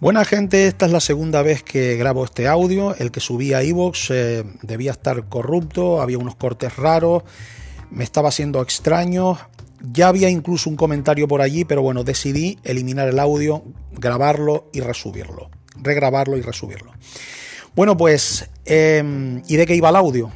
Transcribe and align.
Buena 0.00 0.24
gente, 0.24 0.66
esta 0.66 0.86
es 0.86 0.92
la 0.92 1.00
segunda 1.00 1.42
vez 1.42 1.62
que 1.62 1.94
grabo 1.96 2.24
este 2.24 2.48
audio. 2.48 2.94
El 2.94 3.10
que 3.10 3.20
subí 3.20 3.52
a 3.52 3.60
Evox 3.60 4.10
eh, 4.10 4.44
debía 4.62 4.92
estar 4.92 5.28
corrupto, 5.28 6.00
había 6.00 6.16
unos 6.16 6.36
cortes 6.36 6.74
raros, 6.76 7.22
me 7.90 8.02
estaba 8.02 8.30
haciendo 8.30 8.62
extraño. 8.62 9.36
Ya 9.92 10.08
había 10.08 10.30
incluso 10.30 10.70
un 10.70 10.76
comentario 10.76 11.28
por 11.28 11.42
allí, 11.42 11.66
pero 11.66 11.82
bueno, 11.82 12.02
decidí 12.02 12.58
eliminar 12.64 13.08
el 13.08 13.18
audio, 13.18 13.62
grabarlo 13.92 14.70
y 14.72 14.80
resubirlo. 14.80 15.50
Regrabarlo 15.76 16.38
y 16.38 16.40
resubirlo. 16.40 16.92
Bueno, 17.76 17.98
pues, 17.98 18.48
em, 18.64 19.42
¿y 19.48 19.56
de 19.56 19.66
qué 19.66 19.74
iba 19.74 19.90
el 19.90 19.96
audio? 19.96 20.32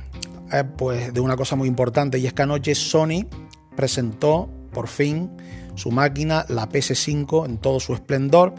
Eh, 0.53 0.64
pues 0.76 1.14
de 1.14 1.21
una 1.21 1.39
cosa 1.39 1.57
muy 1.57 1.68
importante, 1.68 2.18
y 2.18 2.26
es 2.26 2.35
que 2.35 2.43
anoche 2.43 2.75
Sony 2.75 3.26
presentó 3.75 4.46
por 4.75 4.89
fin 4.89 5.31
su 5.75 5.90
máquina, 5.90 6.44
la 6.50 6.68
PS5, 6.68 7.46
en 7.46 7.57
todo 7.57 7.81
su 7.81 7.94
esplendor 7.94 8.54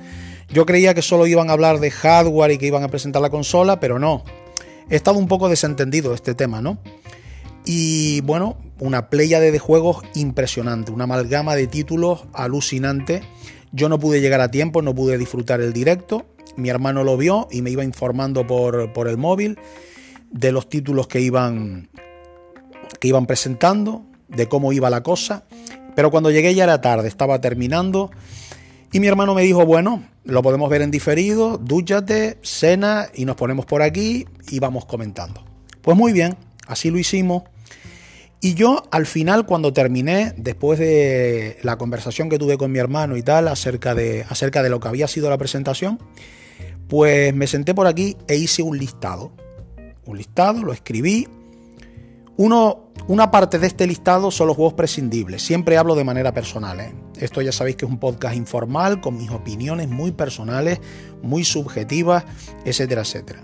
yo 0.50 0.66
creía 0.66 0.94
que 0.94 1.02
solo 1.02 1.28
iban 1.28 1.50
a 1.50 1.54
hablar 1.54 1.80
de 1.80 1.92
hardware 1.92 2.52
y 2.52 2.58
que 2.58 2.68
iban 2.68 2.84
a 2.84 2.88
presentar 2.88 3.22
la 3.22 3.30
consola, 3.30 3.80
pero 3.80 4.00
no. 4.00 4.24
He 4.90 4.96
estado 4.96 5.18
un 5.18 5.28
poco 5.28 5.50
desentendido 5.50 6.14
este 6.14 6.36
tema, 6.36 6.62
¿no? 6.62 6.78
Y 7.66 8.22
bueno, 8.22 8.58
una 8.80 9.10
playa 9.10 9.40
de 9.40 9.58
juegos 9.58 10.04
impresionante, 10.14 10.92
una 10.92 11.06
amalgama 11.06 11.56
de 11.56 11.66
títulos 11.66 12.26
alucinante. 12.34 13.24
Yo 13.72 13.90
no 13.90 14.00
pude 14.00 14.22
llegar 14.22 14.42
a 14.42 14.52
tiempo, 14.52 14.84
no 14.84 14.94
pude 14.94 15.18
disfrutar 15.18 15.62
el 15.62 15.74
directo. 15.74 16.26
Mi 16.56 16.70
hermano 16.70 17.04
lo 17.04 17.18
vio 17.18 17.48
y 17.52 17.64
me 17.64 17.72
iba 17.72 17.84
informando 17.84 18.46
por, 18.46 18.94
por 18.94 19.08
el 19.08 19.18
móvil 19.18 19.58
de 20.32 20.52
los 20.52 20.70
títulos 20.70 21.08
que 21.08 21.22
iban, 21.22 21.90
que 23.00 23.08
iban 23.08 23.26
presentando, 23.26 24.06
de 24.28 24.48
cómo 24.48 24.72
iba 24.72 24.92
la 24.92 25.02
cosa. 25.02 25.46
Pero 25.96 26.12
cuando 26.12 26.30
llegué 26.30 26.54
ya 26.54 26.66
era 26.66 26.82
tarde, 26.82 27.08
estaba 27.08 27.42
terminando 27.42 28.12
y 28.96 29.02
mi 29.02 29.08
hermano 29.08 29.36
me 29.36 29.42
dijo, 29.42 29.66
bueno, 29.66 30.06
lo 30.24 30.42
podemos 30.42 30.70
ver 30.70 30.82
en 30.82 30.90
diferido, 30.90 31.58
dúchate, 31.58 32.38
cena 32.44 33.10
y 33.14 33.26
nos 33.26 33.36
ponemos 33.36 33.66
por 33.66 33.82
aquí 33.82 34.26
y 34.50 34.60
vamos 34.60 34.86
comentando. 34.86 35.44
Pues 35.82 35.98
muy 35.98 36.14
bien, 36.14 36.38
así 36.66 36.92
lo 36.92 36.98
hicimos. 36.98 37.44
Y 38.40 38.54
yo 38.54 38.84
al 38.92 39.06
final, 39.06 39.46
cuando 39.46 39.74
terminé, 39.74 40.34
después 40.38 40.80
de 40.80 41.58
la 41.62 41.78
conversación 41.78 42.30
que 42.30 42.40
tuve 42.40 42.58
con 42.58 42.72
mi 42.72 42.80
hermano 42.80 43.18
y 43.18 43.22
tal, 43.22 43.50
acerca 43.50 43.94
de, 43.96 44.26
acerca 44.30 44.64
de 44.64 44.70
lo 44.70 44.80
que 44.80 44.88
había 44.88 45.10
sido 45.10 45.30
la 45.30 45.38
presentación, 45.38 46.00
pues 46.88 47.36
me 47.36 47.48
senté 47.48 47.76
por 47.76 47.88
aquí 47.88 48.16
e 48.30 48.38
hice 48.38 48.62
un 48.64 48.78
listado. 48.78 49.34
Un 50.06 50.16
listado, 50.16 50.64
lo 50.64 50.72
escribí 50.72 51.28
una 52.38 53.32
parte 53.32 53.60
de 53.60 53.68
este 53.68 53.88
listado 53.88 54.30
son 54.32 54.48
los 54.48 54.56
juegos 54.56 54.74
prescindibles. 54.74 55.42
Siempre 55.42 55.78
hablo 55.78 55.96
de 55.96 56.04
manera 56.04 56.34
personal. 56.34 56.80
¿eh? 56.80 56.94
Esto 57.18 57.42
ya 57.42 57.52
sabéis 57.52 57.78
que 57.78 57.86
es 57.86 57.92
un 57.92 58.00
podcast 58.00 58.36
informal 58.36 59.00
con 59.00 59.18
mis 59.18 59.32
opiniones 59.32 59.88
muy 59.88 60.12
personales, 60.12 60.80
muy 61.22 61.46
subjetivas, 61.46 62.26
etcétera, 62.66 63.02
etcétera. 63.02 63.40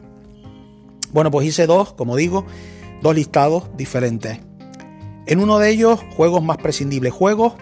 Bueno, 1.14 1.32
pues 1.32 1.48
hice 1.48 1.68
dos, 1.68 1.94
como 1.94 2.16
digo, 2.16 2.46
dos 3.02 3.16
listados 3.16 3.70
diferentes. 3.78 4.40
En 5.26 5.40
uno 5.40 5.60
de 5.60 5.70
ellos, 5.70 6.00
juegos 6.16 6.44
más 6.44 6.58
prescindibles. 6.58 7.14
Juegos, 7.14 7.54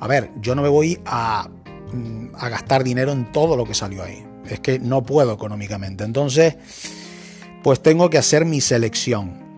a 0.00 0.06
ver, 0.06 0.30
yo 0.40 0.54
no 0.54 0.62
me 0.62 0.68
voy 0.68 1.00
a, 1.04 1.48
mm, 1.92 2.34
a 2.34 2.48
gastar 2.48 2.84
dinero 2.84 3.12
en 3.12 3.32
todo 3.32 3.56
lo 3.56 3.64
que 3.64 3.74
salió 3.74 4.02
ahí. 4.02 4.24
Es 4.48 4.60
que 4.60 4.78
no 4.78 5.02
puedo 5.02 5.32
económicamente. 5.32 6.04
Entonces, 6.04 6.56
pues 7.62 7.80
tengo 7.82 8.08
que 8.08 8.18
hacer 8.18 8.44
mi 8.44 8.60
selección. 8.60 9.49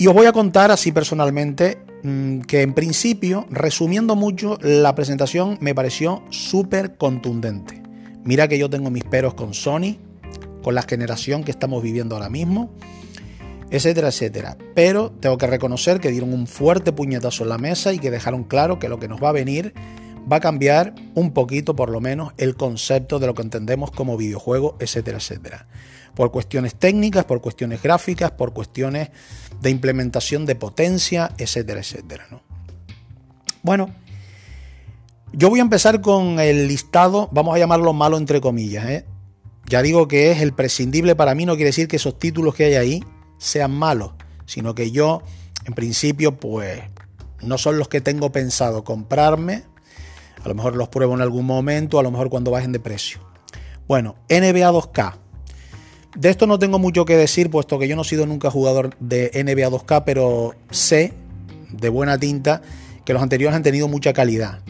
Y 0.00 0.06
os 0.06 0.14
voy 0.14 0.24
a 0.24 0.32
contar 0.32 0.70
así 0.70 0.92
personalmente 0.92 1.76
mm, 2.02 2.40
que 2.40 2.62
en 2.62 2.72
principio, 2.72 3.46
resumiendo 3.50 4.16
mucho, 4.16 4.56
la 4.62 4.94
presentación 4.94 5.58
me 5.60 5.74
pareció 5.74 6.22
súper 6.30 6.96
contundente. 6.96 7.82
Mira 8.24 8.48
que 8.48 8.56
yo 8.56 8.70
tengo 8.70 8.88
mis 8.88 9.04
peros 9.04 9.34
con 9.34 9.52
Sony, 9.52 9.98
con 10.62 10.74
la 10.74 10.80
generación 10.80 11.44
que 11.44 11.50
estamos 11.50 11.82
viviendo 11.82 12.14
ahora 12.14 12.30
mismo, 12.30 12.72
etcétera, 13.70 14.08
etcétera. 14.08 14.56
Pero 14.74 15.10
tengo 15.20 15.36
que 15.36 15.46
reconocer 15.46 16.00
que 16.00 16.10
dieron 16.10 16.32
un 16.32 16.46
fuerte 16.46 16.92
puñetazo 16.92 17.42
en 17.42 17.50
la 17.50 17.58
mesa 17.58 17.92
y 17.92 17.98
que 17.98 18.10
dejaron 18.10 18.44
claro 18.44 18.78
que 18.78 18.88
lo 18.88 18.98
que 18.98 19.06
nos 19.08 19.22
va 19.22 19.28
a 19.28 19.32
venir 19.32 19.74
va 20.32 20.36
a 20.36 20.40
cambiar 20.40 20.94
un 21.14 21.34
poquito, 21.34 21.76
por 21.76 21.90
lo 21.90 22.00
menos, 22.00 22.32
el 22.38 22.56
concepto 22.56 23.18
de 23.18 23.26
lo 23.26 23.34
que 23.34 23.42
entendemos 23.42 23.90
como 23.90 24.16
videojuego, 24.16 24.78
etcétera, 24.80 25.18
etcétera 25.18 25.66
por 26.14 26.30
cuestiones 26.30 26.74
técnicas, 26.74 27.24
por 27.24 27.40
cuestiones 27.40 27.82
gráficas, 27.82 28.30
por 28.32 28.52
cuestiones 28.52 29.10
de 29.60 29.70
implementación 29.70 30.46
de 30.46 30.54
potencia, 30.54 31.30
etcétera, 31.38 31.80
etcétera. 31.80 32.26
Bueno, 33.62 33.90
yo 35.32 35.48
voy 35.48 35.60
a 35.60 35.62
empezar 35.62 36.00
con 36.00 36.40
el 36.40 36.66
listado, 36.66 37.28
vamos 37.32 37.54
a 37.54 37.58
llamarlo 37.58 37.92
malo 37.92 38.16
entre 38.16 38.40
comillas. 38.40 38.86
¿eh? 38.86 39.04
Ya 39.66 39.82
digo 39.82 40.08
que 40.08 40.32
es 40.32 40.40
el 40.40 40.52
prescindible 40.52 41.14
para 41.14 41.34
mí, 41.34 41.46
no 41.46 41.54
quiere 41.54 41.68
decir 41.68 41.88
que 41.88 41.96
esos 41.96 42.18
títulos 42.18 42.54
que 42.54 42.64
hay 42.64 42.74
ahí 42.74 43.04
sean 43.38 43.72
malos, 43.72 44.12
sino 44.46 44.74
que 44.74 44.90
yo, 44.90 45.22
en 45.64 45.74
principio, 45.74 46.36
pues 46.38 46.80
no 47.42 47.58
son 47.58 47.78
los 47.78 47.88
que 47.88 48.00
tengo 48.00 48.32
pensado 48.32 48.84
comprarme. 48.84 49.64
A 50.42 50.48
lo 50.48 50.54
mejor 50.54 50.74
los 50.74 50.88
pruebo 50.88 51.14
en 51.14 51.20
algún 51.20 51.46
momento, 51.46 51.98
a 51.98 52.02
lo 52.02 52.10
mejor 52.10 52.30
cuando 52.30 52.50
bajen 52.50 52.72
de 52.72 52.80
precio. 52.80 53.20
Bueno, 53.86 54.16
NBA 54.28 54.72
2K. 54.72 55.14
De 56.16 56.28
esto 56.28 56.46
no 56.46 56.58
tengo 56.58 56.78
mucho 56.78 57.04
que 57.04 57.16
decir, 57.16 57.50
puesto 57.50 57.78
que 57.78 57.86
yo 57.86 57.94
no 57.94 58.02
he 58.02 58.04
sido 58.04 58.26
nunca 58.26 58.50
jugador 58.50 58.96
de 58.98 59.30
NBA 59.32 59.70
2K, 59.70 60.02
pero 60.04 60.54
sé 60.70 61.12
de 61.70 61.88
buena 61.88 62.18
tinta 62.18 62.62
que 63.04 63.12
los 63.12 63.22
anteriores 63.22 63.56
han 63.56 63.62
tenido 63.62 63.86
mucha 63.86 64.12
calidad. 64.12 64.60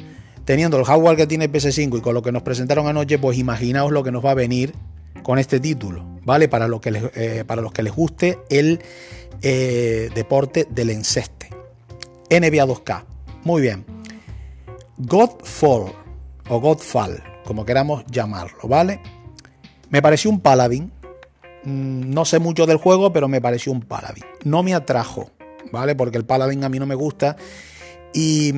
Teniendo 0.45 0.79
el 0.79 0.85
hardware 0.85 1.17
que 1.17 1.27
tiene 1.27 1.51
PS5 1.51 1.99
y 1.99 2.01
con 2.01 2.15
lo 2.15 2.23
que 2.23 2.33
nos 2.33 2.43
presentaron 2.43 2.87
anoche, 2.89 3.19
pues 3.19 3.39
imaginaos 3.39 3.93
lo 3.93 4.03
que 4.03 4.13
nos 4.13 4.25
va 4.25 4.33
a 4.33 4.35
venir 4.35 4.75
con 5.23 5.39
este 5.39 5.61
título, 5.61 6.05
¿vale? 6.25 6.49
Para, 6.49 6.69
que 6.81 6.91
les, 6.91 7.05
eh, 7.15 7.45
los 7.49 7.73
que 7.73 7.83
les 7.83 7.95
guste 7.95 8.39
el 8.51 8.81
eh, 9.43 10.11
deporte 10.15 10.67
del 10.71 10.91
enceste. 10.91 11.49
NBA 12.31 12.67
2K. 12.67 13.05
Muy 13.45 13.63
bien. 13.63 13.85
Godfall 14.99 15.93
o 16.49 16.61
Godfall, 16.61 17.23
como 17.45 17.65
queramos 17.65 18.05
llamarlo, 18.11 18.69
¿vale? 18.69 19.01
Me 19.89 20.03
pareció 20.03 20.31
un 20.31 20.41
paladín 20.41 20.93
no 21.65 22.25
sé 22.25 22.39
mucho 22.39 22.67
del 22.67 22.79
juego, 22.79 23.13
pero 23.13 23.29
me 23.29 23.41
pareció 23.41 23.73
un 23.73 23.81
Paladin. 23.81 24.25
No 24.45 24.63
me 24.63 24.75
atrajo, 24.75 25.31
¿vale? 25.73 25.95
Porque 25.95 26.19
el 26.19 26.25
Paladin 26.25 26.65
a 26.65 26.69
mí 26.69 26.79
no 26.79 26.87
me 26.87 26.95
gusta. 26.95 27.37
Y 28.13 28.53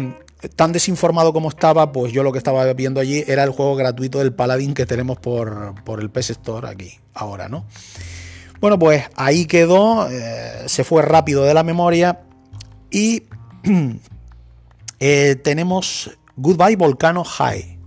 tan 0.49 0.73
desinformado 0.73 1.33
como 1.33 1.49
estaba, 1.49 1.93
pues 1.93 2.13
yo 2.13 2.23
lo 2.23 2.33
que 2.33 2.39
estaba 2.39 2.71
viendo 2.73 3.01
allí 3.01 3.25
era 3.27 3.45
el 3.45 3.51
juego 3.51 3.77
gratuito 3.77 4.19
del 4.19 4.33
Paladin 4.33 4.75
que 4.75 4.87
tenemos 4.87 5.19
por, 5.19 5.75
el 6.01 6.11
PS 6.11 6.31
Store 6.31 6.69
aquí, 6.69 6.99
ahora, 7.15 7.49
¿no? 7.49 7.65
Bueno, 8.61 8.79
pues 8.79 9.05
ahí 9.17 9.47
quedó, 9.47 10.09
eh, 10.09 10.65
se 10.67 10.85
fue 10.85 11.03
rápido 11.03 11.45
de 11.45 11.55
la 11.55 11.63
memoria 11.63 12.21
y 12.91 13.25
eh, 15.01 15.37
tenemos 15.43 16.11
Goodbye 16.37 16.77
Volcano 16.77 17.25
High. 17.25 17.79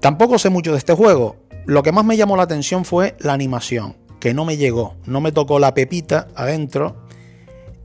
Tampoco 0.00 0.38
sé 0.38 0.50
mucho 0.50 0.72
de 0.72 0.78
este 0.78 0.94
juego, 0.94 1.36
lo 1.66 1.82
que 1.82 1.92
más 1.92 2.04
me 2.04 2.16
llamó 2.16 2.36
la 2.36 2.44
atención 2.44 2.84
fue 2.84 3.16
la 3.18 3.32
animación, 3.32 3.96
que 4.20 4.32
no 4.32 4.44
me 4.44 4.56
llegó, 4.56 4.94
no 5.04 5.20
me 5.20 5.32
tocó 5.32 5.58
la 5.58 5.74
pepita 5.74 6.28
adentro 6.34 7.06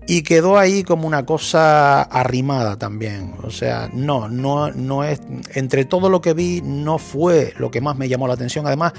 y 0.07 0.23
quedó 0.23 0.57
ahí 0.57 0.83
como 0.83 1.07
una 1.07 1.25
cosa 1.25 2.01
arrimada 2.01 2.77
también. 2.77 3.35
O 3.43 3.49
sea, 3.49 3.89
no, 3.93 4.27
no, 4.29 4.71
no 4.71 5.03
es. 5.03 5.21
Entre 5.53 5.85
todo 5.85 6.09
lo 6.09 6.21
que 6.21 6.33
vi, 6.33 6.61
no 6.63 6.97
fue 6.97 7.53
lo 7.57 7.71
que 7.71 7.81
más 7.81 7.97
me 7.97 8.09
llamó 8.09 8.27
la 8.27 8.33
atención. 8.33 8.67
Además, 8.67 8.93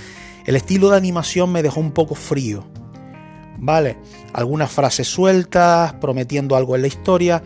el 0.47 0.56
estilo 0.56 0.91
de 0.91 0.97
animación 0.97 1.50
me 1.53 1.62
dejó 1.62 1.81
un 1.81 1.93
poco 1.93 2.14
frío. 2.14 2.64
¿Vale? 3.59 3.99
Algunas 4.32 4.70
frases 4.70 5.06
sueltas, 5.06 5.93
prometiendo 5.94 6.56
algo 6.56 6.75
en 6.75 6.82
la 6.82 6.88
historia, 6.88 7.43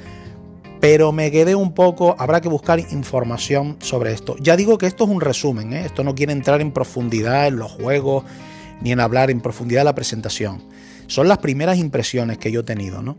pero 0.88 1.10
me 1.10 1.32
quedé 1.32 1.56
un 1.56 1.72
poco, 1.72 2.14
habrá 2.16 2.40
que 2.40 2.48
buscar 2.48 2.78
información 2.78 3.76
sobre 3.80 4.12
esto. 4.12 4.36
Ya 4.38 4.56
digo 4.56 4.78
que 4.78 4.86
esto 4.86 5.02
es 5.02 5.10
un 5.10 5.20
resumen, 5.20 5.72
¿eh? 5.72 5.84
esto 5.84 6.04
no 6.04 6.14
quiere 6.14 6.32
entrar 6.32 6.60
en 6.60 6.70
profundidad 6.70 7.48
en 7.48 7.56
los 7.56 7.72
juegos 7.72 8.22
ni 8.80 8.92
en 8.92 9.00
hablar 9.00 9.32
en 9.32 9.40
profundidad 9.40 9.80
de 9.80 9.86
la 9.86 9.96
presentación. 9.96 10.62
Son 11.08 11.26
las 11.26 11.38
primeras 11.38 11.78
impresiones 11.78 12.38
que 12.38 12.52
yo 12.52 12.60
he 12.60 12.62
tenido, 12.62 13.02
¿no? 13.02 13.16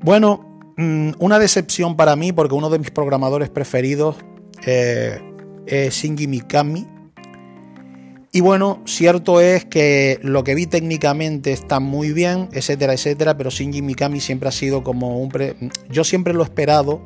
Bueno, 0.00 0.72
mm, 0.78 1.10
una 1.18 1.38
decepción 1.38 1.98
para 1.98 2.16
mí 2.16 2.32
porque 2.32 2.54
uno 2.54 2.70
de 2.70 2.78
mis 2.78 2.90
programadores 2.90 3.50
preferidos 3.50 4.16
eh, 4.64 5.20
es 5.66 5.92
Shinji 5.92 6.28
Mikami, 6.28 6.86
y 8.34 8.40
bueno, 8.40 8.82
cierto 8.86 9.42
es 9.42 9.66
que 9.66 10.18
lo 10.22 10.42
que 10.42 10.54
vi 10.54 10.66
técnicamente 10.66 11.52
está 11.52 11.80
muy 11.80 12.14
bien, 12.14 12.48
etcétera, 12.52 12.94
etcétera, 12.94 13.36
pero 13.36 13.50
Shinji 13.50 13.82
Mikami 13.82 14.20
siempre 14.20 14.48
ha 14.48 14.52
sido 14.52 14.82
como 14.82 15.20
un... 15.20 15.30
Yo 15.90 16.02
siempre 16.02 16.32
lo 16.32 16.40
he 16.40 16.44
esperado 16.44 17.02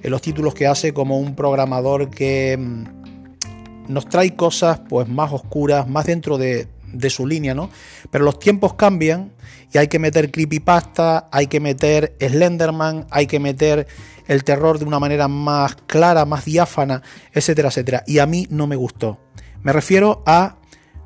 en 0.00 0.12
los 0.12 0.22
títulos 0.22 0.54
que 0.54 0.68
hace 0.68 0.94
como 0.94 1.18
un 1.18 1.34
programador 1.34 2.08
que 2.08 2.56
mm, 2.56 3.92
nos 3.92 4.08
trae 4.08 4.36
cosas 4.36 4.80
pues 4.88 5.08
más 5.08 5.32
oscuras, 5.32 5.88
más 5.88 6.06
dentro 6.06 6.38
de, 6.38 6.68
de 6.92 7.10
su 7.10 7.26
línea, 7.26 7.52
¿no? 7.52 7.68
Pero 8.12 8.24
los 8.24 8.38
tiempos 8.38 8.74
cambian 8.74 9.32
y 9.72 9.78
hay 9.78 9.88
que 9.88 9.98
meter 9.98 10.30
creepypasta, 10.30 11.28
hay 11.32 11.48
que 11.48 11.58
meter 11.58 12.14
Slenderman, 12.20 13.08
hay 13.10 13.26
que 13.26 13.40
meter 13.40 13.88
el 14.28 14.44
terror 14.44 14.78
de 14.78 14.84
una 14.84 15.00
manera 15.00 15.26
más 15.26 15.74
clara, 15.88 16.24
más 16.24 16.44
diáfana, 16.44 17.02
etcétera, 17.32 17.70
etcétera. 17.70 18.04
Y 18.06 18.20
a 18.20 18.26
mí 18.26 18.46
no 18.50 18.68
me 18.68 18.76
gustó 18.76 19.18
Me 19.64 19.72
refiero 19.72 20.22
a 20.26 20.59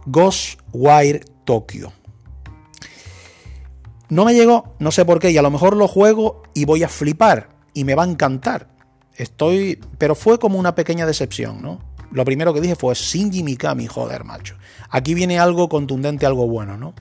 Ghostwire 0.06 1.24
Tokyo. 1.44 1.92
No 4.08 4.24
me 4.24 4.34
llegó, 4.34 4.74
no 4.78 4.92
sé 4.92 5.04
por 5.04 5.18
qué, 5.18 5.30
y 5.30 5.38
a 5.38 5.42
lo 5.42 5.50
mejor 5.50 5.76
lo 5.76 5.88
juego 5.88 6.42
y 6.54 6.66
voy 6.66 6.82
a 6.82 6.88
flipar 6.88 7.48
y 7.72 7.84
me 7.84 7.94
va 7.94 8.04
a 8.04 8.08
encantar. 8.08 8.68
Estoy, 9.16 9.80
pero 9.98 10.14
fue 10.14 10.38
como 10.38 10.58
una 10.58 10.74
pequeña 10.74 11.06
decepción, 11.06 11.62
¿no? 11.62 11.80
Lo 12.10 12.24
primero 12.24 12.54
que 12.54 12.60
dije 12.60 12.76
fue 12.76 12.94
Shinji 12.94 13.42
Mikami, 13.42 13.86
joder, 13.86 14.24
macho. 14.24 14.56
Aquí 14.90 15.14
viene 15.14 15.38
algo 15.38 15.68
contundente, 15.68 16.26
algo 16.26 16.46
bueno, 16.46 16.76
¿no? 16.76 16.94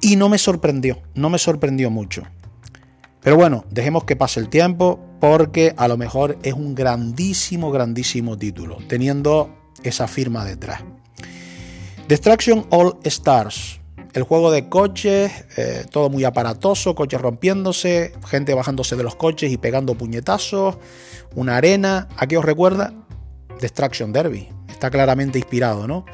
Y 0.00 0.16
no 0.16 0.28
me 0.28 0.36
sorprendió, 0.36 1.00
no 1.14 1.30
me 1.30 1.38
sorprendió 1.38 1.90
mucho. 1.90 2.24
Pero 3.22 3.36
bueno, 3.36 3.64
dejemos 3.70 4.04
que 4.04 4.16
pase 4.16 4.38
el 4.38 4.50
tiempo 4.50 5.00
porque 5.18 5.72
a 5.78 5.88
lo 5.88 5.96
mejor 5.96 6.38
es 6.42 6.52
un 6.52 6.74
grandísimo, 6.74 7.70
grandísimo 7.70 8.36
título, 8.36 8.76
teniendo 8.86 9.56
esa 9.82 10.06
firma 10.06 10.44
detrás. 10.44 10.84
Destruction 12.08 12.66
All 12.70 12.98
Stars, 13.04 13.80
el 14.12 14.22
juego 14.22 14.50
de 14.50 14.68
coches, 14.68 15.32
eh, 15.56 15.84
todo 15.90 16.10
muy 16.10 16.24
aparatoso, 16.24 16.94
coches 16.94 17.20
rompiéndose, 17.20 18.12
gente 18.26 18.54
bajándose 18.54 18.96
de 18.96 19.02
los 19.02 19.16
coches 19.16 19.50
y 19.50 19.56
pegando 19.56 19.94
puñetazos, 19.94 20.76
una 21.34 21.56
arena. 21.56 22.08
¿A 22.16 22.26
qué 22.26 22.36
os 22.36 22.44
recuerda? 22.44 22.92
Destruction 23.60 24.12
Derby. 24.12 24.48
Está 24.68 24.90
claramente 24.90 25.38
inspirado, 25.38 25.86
¿no? 25.86 26.04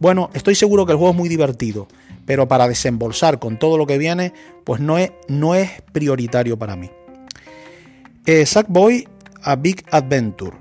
Bueno, 0.00 0.30
estoy 0.34 0.54
seguro 0.54 0.86
que 0.86 0.92
el 0.92 0.98
juego 0.98 1.12
es 1.12 1.16
muy 1.16 1.28
divertido 1.28 1.88
pero 2.28 2.46
para 2.46 2.68
desembolsar 2.68 3.38
con 3.38 3.58
todo 3.58 3.78
lo 3.78 3.86
que 3.86 3.96
viene, 3.96 4.34
pues 4.64 4.82
no 4.82 4.98
es, 4.98 5.12
no 5.28 5.54
es 5.54 5.80
prioritario 5.92 6.58
para 6.58 6.76
mí. 6.76 6.90
Eh, 8.26 8.44
Sackboy 8.44 9.08
A 9.44 9.56
Big 9.56 9.82
Adventure 9.90 10.54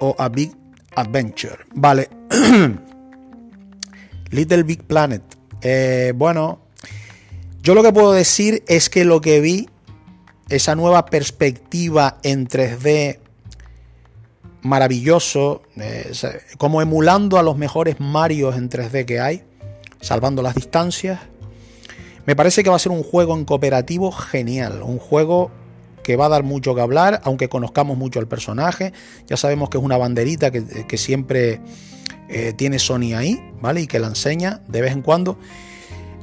o 0.00 0.16
A 0.18 0.28
Big 0.28 0.50
Adventure, 0.96 1.58
vale. 1.72 2.10
Little 4.30 4.62
Big 4.62 4.84
Planet. 4.84 5.22
Eh, 5.62 6.12
bueno, 6.14 6.60
yo 7.62 7.74
lo 7.74 7.82
que 7.82 7.92
puedo 7.92 8.12
decir 8.12 8.62
es 8.68 8.90
que 8.90 9.04
lo 9.04 9.20
que 9.20 9.40
vi, 9.40 9.68
esa 10.48 10.74
nueva 10.74 11.06
perspectiva 11.06 12.18
en 12.22 12.48
3D 12.48 13.18
maravilloso, 14.62 15.62
eh, 15.76 16.12
como 16.58 16.82
emulando 16.82 17.38
a 17.38 17.42
los 17.42 17.56
mejores 17.56 18.00
Marios 18.00 18.56
en 18.56 18.68
3D 18.68 19.04
que 19.04 19.20
hay, 19.20 19.42
salvando 20.00 20.42
las 20.42 20.54
distancias. 20.54 21.20
Me 22.26 22.36
parece 22.36 22.62
que 22.62 22.70
va 22.70 22.76
a 22.76 22.78
ser 22.80 22.92
un 22.92 23.02
juego 23.02 23.34
en 23.34 23.44
cooperativo 23.44 24.12
genial, 24.12 24.82
un 24.82 24.98
juego 24.98 25.50
que 26.02 26.16
va 26.16 26.26
a 26.26 26.28
dar 26.30 26.42
mucho 26.42 26.74
que 26.74 26.80
hablar, 26.80 27.20
aunque 27.24 27.48
conozcamos 27.48 27.98
mucho 27.98 28.18
al 28.18 28.26
personaje. 28.26 28.92
Ya 29.26 29.36
sabemos 29.36 29.68
que 29.68 29.78
es 29.78 29.84
una 29.84 29.98
banderita 29.98 30.50
que, 30.50 30.96
siempre 30.96 31.60
eh, 32.28 32.52
tiene 32.52 32.78
Sony 32.78 33.14
ahí, 33.16 33.40
¿vale? 33.60 33.82
Y 33.82 33.86
que 33.86 33.98
la 33.98 34.08
enseña 34.08 34.60
de 34.68 34.80
vez 34.80 34.92
en 34.92 35.02
cuando. 35.02 35.38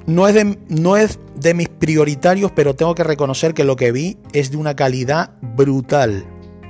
No 0.05 0.27
es, 0.27 0.35
de, 0.35 0.59
no 0.69 0.97
es 0.97 1.17
de 1.35 1.55
mis 1.55 1.67
prioritarios, 1.67 2.51
pero 2.51 2.75
tengo 2.75 2.93
que 2.93 3.03
reconocer 3.03 3.55
que 3.55 3.63
lo 3.63 3.75
que 3.75 3.91
vi 3.91 4.17
es 4.33 4.51
de 4.51 4.57
una 4.57 4.75
calidad 4.75 5.31
brutal. 5.41 6.25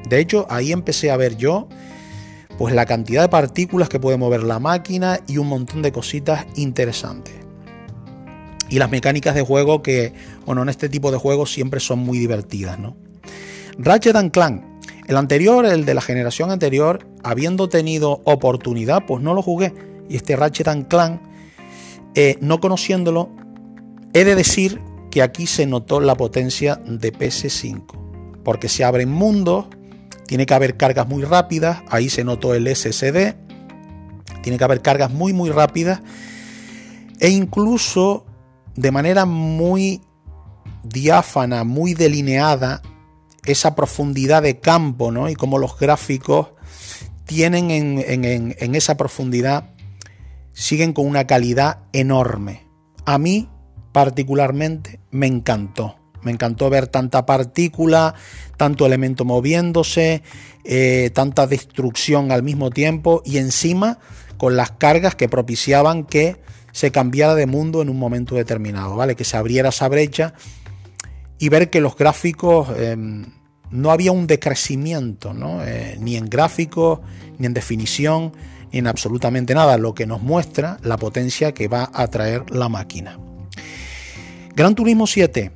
De 0.07 0.19
hecho, 0.19 0.47
ahí 0.49 0.71
empecé 0.71 1.11
a 1.11 1.17
ver 1.17 1.35
yo 1.35 1.67
pues 2.57 2.73
la 2.73 2.85
cantidad 2.85 3.21
de 3.21 3.29
partículas 3.29 3.89
que 3.89 3.99
puede 3.99 4.17
mover 4.17 4.43
la 4.43 4.59
máquina 4.59 5.19
y 5.27 5.37
un 5.37 5.47
montón 5.47 5.81
de 5.81 5.91
cositas 5.91 6.45
interesantes. 6.55 7.35
Y 8.69 8.79
las 8.79 8.89
mecánicas 8.89 9.35
de 9.35 9.41
juego 9.41 9.83
que, 9.83 10.13
bueno, 10.45 10.63
en 10.63 10.69
este 10.69 10.89
tipo 10.89 11.11
de 11.11 11.17
juegos 11.17 11.51
siempre 11.51 11.79
son 11.79 11.99
muy 11.99 12.17
divertidas, 12.17 12.79
¿no? 12.79 12.95
Ratchet 13.77 14.31
Clank. 14.31 14.63
El 15.07 15.18
anterior, 15.18 15.66
el 15.66 15.86
de 15.86 15.94
la 15.94 16.02
generación 16.02 16.52
anterior, 16.52 17.07
habiendo 17.24 17.69
tenido 17.69 18.22
oportunidad, 18.24 19.06
pues 19.06 19.22
no 19.22 19.34
lo 19.34 19.42
jugué. 19.42 19.74
Y 20.10 20.16
este 20.16 20.36
Ratchet 20.36 20.88
Clank, 20.88 21.22
eh, 22.16 22.38
no 22.42 22.60
conociéndolo, 22.60 23.30
he 24.13 24.24
de 24.24 24.36
decir 24.36 24.81
que 25.12 25.22
aquí 25.22 25.48
se 25.48 25.66
notó 25.66 26.00
la 26.00 26.16
potencia 26.16 26.81
de 26.86 27.13
PS5. 27.13 27.86
Porque 28.44 28.68
se 28.68 28.84
abren 28.84 29.10
mundos, 29.10 29.66
tiene 30.28 30.46
que 30.46 30.54
haber 30.54 30.78
cargas 30.78 31.07
muy 31.07 31.24
rápidas, 31.24 31.84
ahí 31.90 32.10
se 32.10 32.24
notó 32.24 32.54
el 32.54 32.68
SSD, 32.68 33.36
tiene 34.42 34.57
que 34.57 34.63
haber 34.63 34.81
cargas 34.81 35.12
muy 35.12 35.34
muy 35.34 35.50
rápidas 35.50 36.02
e 37.19 37.30
incluso 37.30 38.25
de 38.75 38.92
manera 38.92 39.25
muy 39.25 40.02
diáfana, 40.84 41.63
muy 41.63 41.94
delineada, 41.94 42.81
esa 43.45 43.75
profundidad 43.75 44.42
de 44.44 44.59
campo, 44.59 45.12
¿no? 45.12 45.30
Y 45.30 45.36
como 45.36 45.57
los 45.57 45.77
gráficos 45.77 46.47
tienen 47.25 47.71
en, 47.71 48.56
en 48.57 48.75
esa 48.75 48.97
profundidad, 48.97 49.71
siguen 50.53 50.94
con 50.94 51.06
una 51.06 51.27
calidad 51.27 51.80
enorme. 51.94 52.68
A 53.06 53.18
mí 53.18 53.50
particularmente 53.92 55.00
me 55.12 55.27
encantó. 55.27 55.95
Me 56.24 56.31
encantó 56.31 56.69
ver 56.71 56.88
tanta 56.88 57.25
partícula, 57.25 58.15
tanto 58.57 58.86
elemento 58.86 59.25
moviéndose, 59.25 60.24
eh, 60.63 61.12
tanta 61.13 61.45
destrucción 61.45 62.31
al 62.31 62.42
mismo 62.42 62.71
tiempo 62.71 63.21
y 63.24 63.38
encima 63.38 64.00
con 64.38 64.57
las 64.57 64.71
cargas 64.71 65.15
que 65.15 65.30
propiciaban 65.30 66.03
que 66.03 66.42
se 66.71 66.92
cambiara 66.92 67.36
de 67.36 67.45
mundo 67.45 67.81
en 67.81 67.89
un 67.89 68.00
momento 68.00 68.36
determinado, 68.36 68.95
¿vale? 68.95 69.15
Que 69.15 69.24
se 69.24 69.38
abriera 69.38 69.69
esa 69.69 69.88
brecha 69.88 70.33
y 71.39 71.49
ver 71.49 71.69
que 71.69 71.81
los 71.81 71.95
gráficos 71.95 72.69
em, 72.77 73.25
no 73.71 73.91
había 73.91 74.11
un 74.11 74.27
decrecimiento. 74.27 75.33
Eh, 75.65 75.97
ni 75.99 76.15
en 76.15 76.29
gráficos, 76.29 76.99
ni 77.37 77.45
en 77.45 77.53
definición, 77.53 78.33
ni 78.71 78.79
en 78.79 78.87
absolutamente 78.87 79.53
nada, 79.53 79.77
lo 79.77 79.93
que 79.93 80.05
nos 80.05 80.21
muestra 80.21 80.77
la 80.83 80.97
potencia 80.97 81.53
que 81.53 81.67
va 81.67 81.89
a 81.93 82.07
traer 82.07 82.49
la 82.51 82.69
máquina. 82.69 83.19
Gran 84.55 84.73
Turismo 84.75 85.05
7 85.05 85.51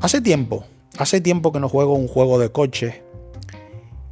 Hace 0.00 0.20
tiempo, 0.20 0.64
hace 0.98 1.20
tiempo 1.20 1.52
que 1.52 1.60
no 1.60 1.68
juego 1.68 1.94
un 1.94 2.06
juego 2.06 2.38
de 2.38 2.50
coche. 2.52 3.02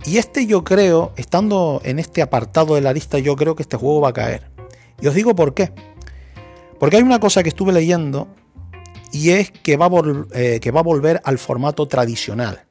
Y 0.06 0.16
este 0.16 0.46
yo 0.46 0.64
creo, 0.64 1.12
estando 1.16 1.80
en 1.84 1.98
este 1.98 2.22
apartado 2.22 2.74
de 2.74 2.80
la 2.80 2.92
lista, 2.92 3.18
yo 3.18 3.36
creo 3.36 3.54
que 3.54 3.62
este 3.62 3.76
juego 3.76 4.00
va 4.00 4.08
a 4.08 4.12
caer. 4.12 4.50
Y 5.00 5.06
os 5.06 5.14
digo 5.14 5.34
por 5.34 5.54
qué. 5.54 5.72
Porque 6.80 6.96
hay 6.96 7.02
una 7.02 7.20
cosa 7.20 7.42
que 7.42 7.50
estuve 7.50 7.72
leyendo 7.72 8.28
y 9.14 9.30
es 9.30 9.50
que 9.52 9.76
va, 9.76 9.86
a 9.86 9.90
eh, 10.32 10.58
que 10.60 10.72
va 10.72 10.80
a 10.80 10.82
volver 10.82 11.22
al 11.24 11.38
formato 11.38 11.86
tradicional. 11.86 12.64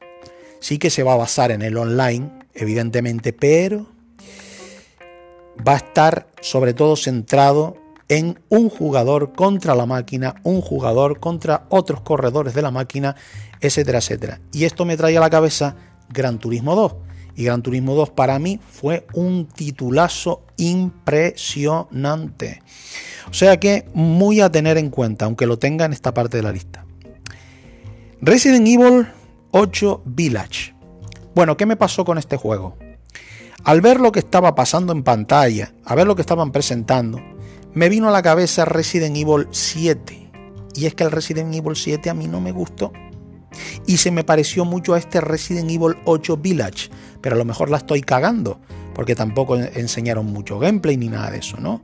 Sí 0.60 0.78
que 0.78 0.90
se 0.90 1.02
va 1.02 1.14
a 1.14 1.18
basar 1.18 1.52
en 1.52 1.62
el 1.62 1.78
online, 1.78 2.30
evidentemente, 2.54 3.32
pero 3.32 3.88
va 5.66 5.76
a 5.76 5.78
estar 5.78 6.28
sobre 6.42 6.74
todo 6.74 6.98
centrado 6.98 7.78
en 8.10 8.42
un 8.50 8.70
jugador 8.70 9.32
contra 9.32 9.74
la 9.74 9.86
máquina, 9.86 10.36
un 10.44 10.60
jugador 10.60 11.22
contra 11.22 11.66
otros 11.70 12.02
corredores 12.02 12.54
de 12.54 12.62
la 12.62 12.72
máquina, 12.72 13.16
etcétera, 13.62 14.00
etcétera. 14.00 14.42
Y 14.52 14.66
esto 14.66 14.84
me 14.84 14.98
trae 14.98 15.16
a 15.16 15.22
la 15.22 15.30
cabeza 15.30 15.78
Gran 16.10 16.40
Turismo 16.40 16.76
2. 16.76 16.96
Y 17.38 17.46
Gran 17.46 17.64
Turismo 17.64 17.96
2 17.96 18.10
para 18.10 18.38
mí 18.38 18.60
fue 18.70 19.08
un 19.14 19.48
titulazo 19.48 20.44
impresionante. 20.58 22.62
O 23.30 23.34
sea 23.34 23.60
que 23.60 23.86
muy 23.94 24.42
a 24.42 24.52
tener 24.52 24.78
en 24.78 24.90
cuenta, 24.90 25.26
aunque 25.26 25.46
lo 25.46 25.58
tenga 25.58 25.86
en 25.86 25.94
esta 25.94 26.14
parte 26.14 26.38
de 26.38 26.44
la 26.44 26.52
lista. 26.52 26.86
Resident 28.22 28.68
Evil 28.68 29.08
8 29.52 30.02
Village. 30.06 30.74
Bueno, 31.36 31.58
¿qué 31.58 31.66
me 31.66 31.76
pasó 31.76 32.06
con 32.06 32.18
este 32.18 32.38
juego? 32.38 32.78
Al 33.64 33.82
ver 33.82 34.00
lo 34.00 34.12
que 34.12 34.20
estaba 34.20 34.56
pasando 34.56 34.94
en 34.94 35.04
pantalla, 35.04 35.74
a 35.86 35.96
ver 35.96 36.06
lo 36.06 36.16
que 36.16 36.22
estaban 36.22 36.52
presentando, 36.52 37.20
me 37.74 37.90
vino 37.90 38.08
a 38.08 38.12
la 38.12 38.22
cabeza 38.22 38.66
Resident 38.66 39.16
Evil 39.16 39.48
7. 39.52 40.30
Y 40.76 40.86
es 40.86 40.96
que 40.96 41.04
el 41.04 41.12
Resident 41.12 41.54
Evil 41.54 41.76
7 41.76 42.10
a 42.10 42.14
mí 42.14 42.28
no 42.28 42.42
me 42.42 42.52
gustó. 42.52 42.92
Y 43.86 43.98
se 43.98 44.12
me 44.12 44.24
pareció 44.24 44.66
mucho 44.66 44.94
a 44.94 44.98
este 44.98 45.22
Resident 45.22 45.70
Evil 45.70 45.96
8 46.06 46.38
Village. 46.38 46.90
Pero 47.22 47.36
a 47.36 47.38
lo 47.40 47.46
mejor 47.46 47.70
la 47.70 47.78
estoy 47.78 48.02
cagando. 48.02 48.60
Porque 48.94 49.16
tampoco 49.16 49.56
enseñaron 49.56 50.28
mucho 50.28 50.60
gameplay 50.60 50.98
ni 50.98 51.10
nada 51.10 51.32
de 51.32 51.40
eso, 51.40 51.58
¿no? 51.58 51.84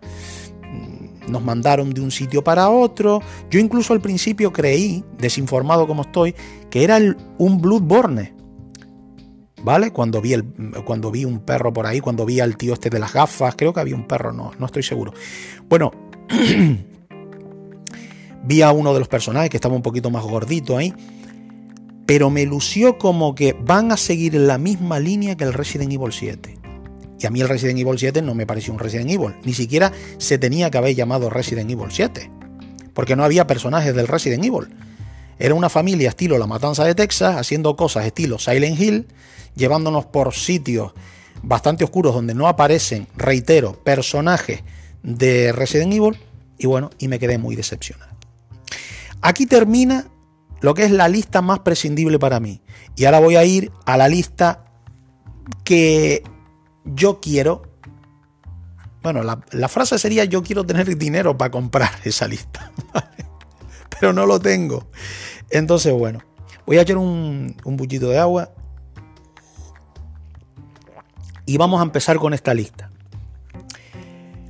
Nos 1.29 1.43
mandaron 1.43 1.93
de 1.93 2.01
un 2.01 2.12
sitio 2.12 2.43
para 2.43 2.69
otro. 2.69 3.21
Yo 3.50 3.59
incluso 3.59 3.93
al 3.93 4.01
principio 4.01 4.51
creí, 4.51 5.03
desinformado 5.17 5.88
como 5.88 6.03
estoy, 6.03 6.36
que 6.69 6.83
era 6.83 7.00
un 7.38 7.62
Bloodborne. 7.62 8.33
¿Vale? 9.62 9.91
Cuando 9.91 10.21
vi, 10.21 10.33
el, 10.33 10.45
cuando 10.86 11.12
vi 11.12 11.25
un 11.25 11.39
perro 11.39 11.74
por 11.74 11.86
ahí, 11.86 12.00
cuando 12.00 12.25
vi 12.25 12.39
al 12.39 12.55
tío 12.55 12.74
este 12.74 12.89
de 12.89 13.00
las 13.00 13.13
gafas, 13.13 13.55
creo 13.57 13.74
que 13.74 13.81
había 13.81 13.95
un 13.95 14.07
perro, 14.07 14.31
no, 14.31 14.51
no 14.57 14.65
estoy 14.65 14.83
seguro. 14.83 15.13
Bueno, 15.67 15.91
vi 18.43 18.62
a 18.62 18.71
uno 18.71 18.93
de 18.93 19.00
los 19.00 19.09
personajes 19.09 19.50
que 19.50 19.57
estaba 19.57 19.75
un 19.75 19.81
poquito 19.81 20.09
más 20.09 20.24
gordito 20.24 20.77
ahí, 20.77 20.93
pero 22.05 22.29
me 22.29 22.45
lució 22.45 22.98
como 22.98 23.36
que 23.36 23.53
van 23.53 23.91
a 23.91 23.98
seguir 23.98 24.33
la 24.36 24.57
misma 24.57 25.00
línea 25.00 25.36
que 25.36 25.43
el 25.43 25.53
Resident 25.53 25.91
Evil 25.91 26.13
7. 26.13 26.59
Y 27.19 27.25
a 27.25 27.29
mí 27.29 27.41
el 27.41 27.49
Resident 27.49 27.79
Evil 27.79 27.99
7 27.99 28.21
no 28.21 28.33
me 28.33 28.47
pareció 28.47 28.73
un 28.73 28.79
Resident 28.79 29.09
Evil, 29.09 29.35
ni 29.43 29.53
siquiera 29.53 29.91
se 30.17 30.38
tenía 30.38 30.71
que 30.71 30.77
haber 30.77 30.95
llamado 30.95 31.29
Resident 31.29 31.69
Evil 31.69 31.91
7, 31.91 32.31
porque 32.93 33.15
no 33.15 33.23
había 33.23 33.45
personajes 33.45 33.93
del 33.93 34.07
Resident 34.07 34.43
Evil. 34.45 34.73
Era 35.38 35.53
una 35.53 35.69
familia 35.69 36.09
estilo 36.09 36.38
La 36.38 36.47
Matanza 36.47 36.83
de 36.83 36.95
Texas, 36.95 37.35
haciendo 37.38 37.75
cosas 37.75 38.05
estilo 38.05 38.39
Silent 38.39 38.79
Hill, 38.79 39.07
llevándonos 39.55 40.05
por 40.05 40.33
sitios 40.33 40.93
bastante 41.43 41.83
oscuros 41.83 42.13
donde 42.13 42.33
no 42.33 42.47
aparecen, 42.47 43.07
reitero, 43.15 43.81
personajes 43.83 44.63
de 45.03 45.51
Resident 45.51 45.93
Evil 45.93 46.17
y 46.57 46.67
bueno, 46.67 46.89
y 46.99 47.07
me 47.07 47.19
quedé 47.19 47.38
muy 47.38 47.55
decepcionado. 47.55 48.11
Aquí 49.21 49.45
termina 49.45 50.07
lo 50.61 50.73
que 50.73 50.83
es 50.83 50.91
la 50.91 51.07
lista 51.07 51.41
más 51.41 51.59
prescindible 51.59 52.19
para 52.19 52.39
mí. 52.39 52.61
Y 52.95 53.05
ahora 53.05 53.19
voy 53.19 53.35
a 53.35 53.45
ir 53.45 53.71
a 53.85 53.97
la 53.97 54.07
lista 54.07 54.65
que 55.63 56.23
yo 56.96 57.19
quiero. 57.19 57.63
Bueno, 59.01 59.24
la, 59.24 59.67
frase 59.69 59.98
sería 59.98 60.25
yo 60.25 60.43
quiero 60.43 60.65
tener 60.65 60.98
dinero 60.98 61.38
para 61.38 61.51
comprar 61.51 61.91
esa 62.03 62.27
lista. 62.27 62.72
Pero 63.89 64.13
no 64.13 64.25
lo 64.25 64.39
tengo. 64.39 64.89
Entonces, 65.50 65.93
bueno, 65.93 66.19
voy 66.65 66.77
a 66.77 66.81
echar 66.81 66.98
un, 66.98 67.55
un 67.63 67.77
bullito 67.77 68.10
de 68.10 68.19
agua. 68.19 68.51
Y 71.46 71.58
vamos 71.58 71.79
a 71.79 71.84
empezar 71.84 72.17
con 72.17 72.34
esta 72.34 72.53
lista. 72.53 72.89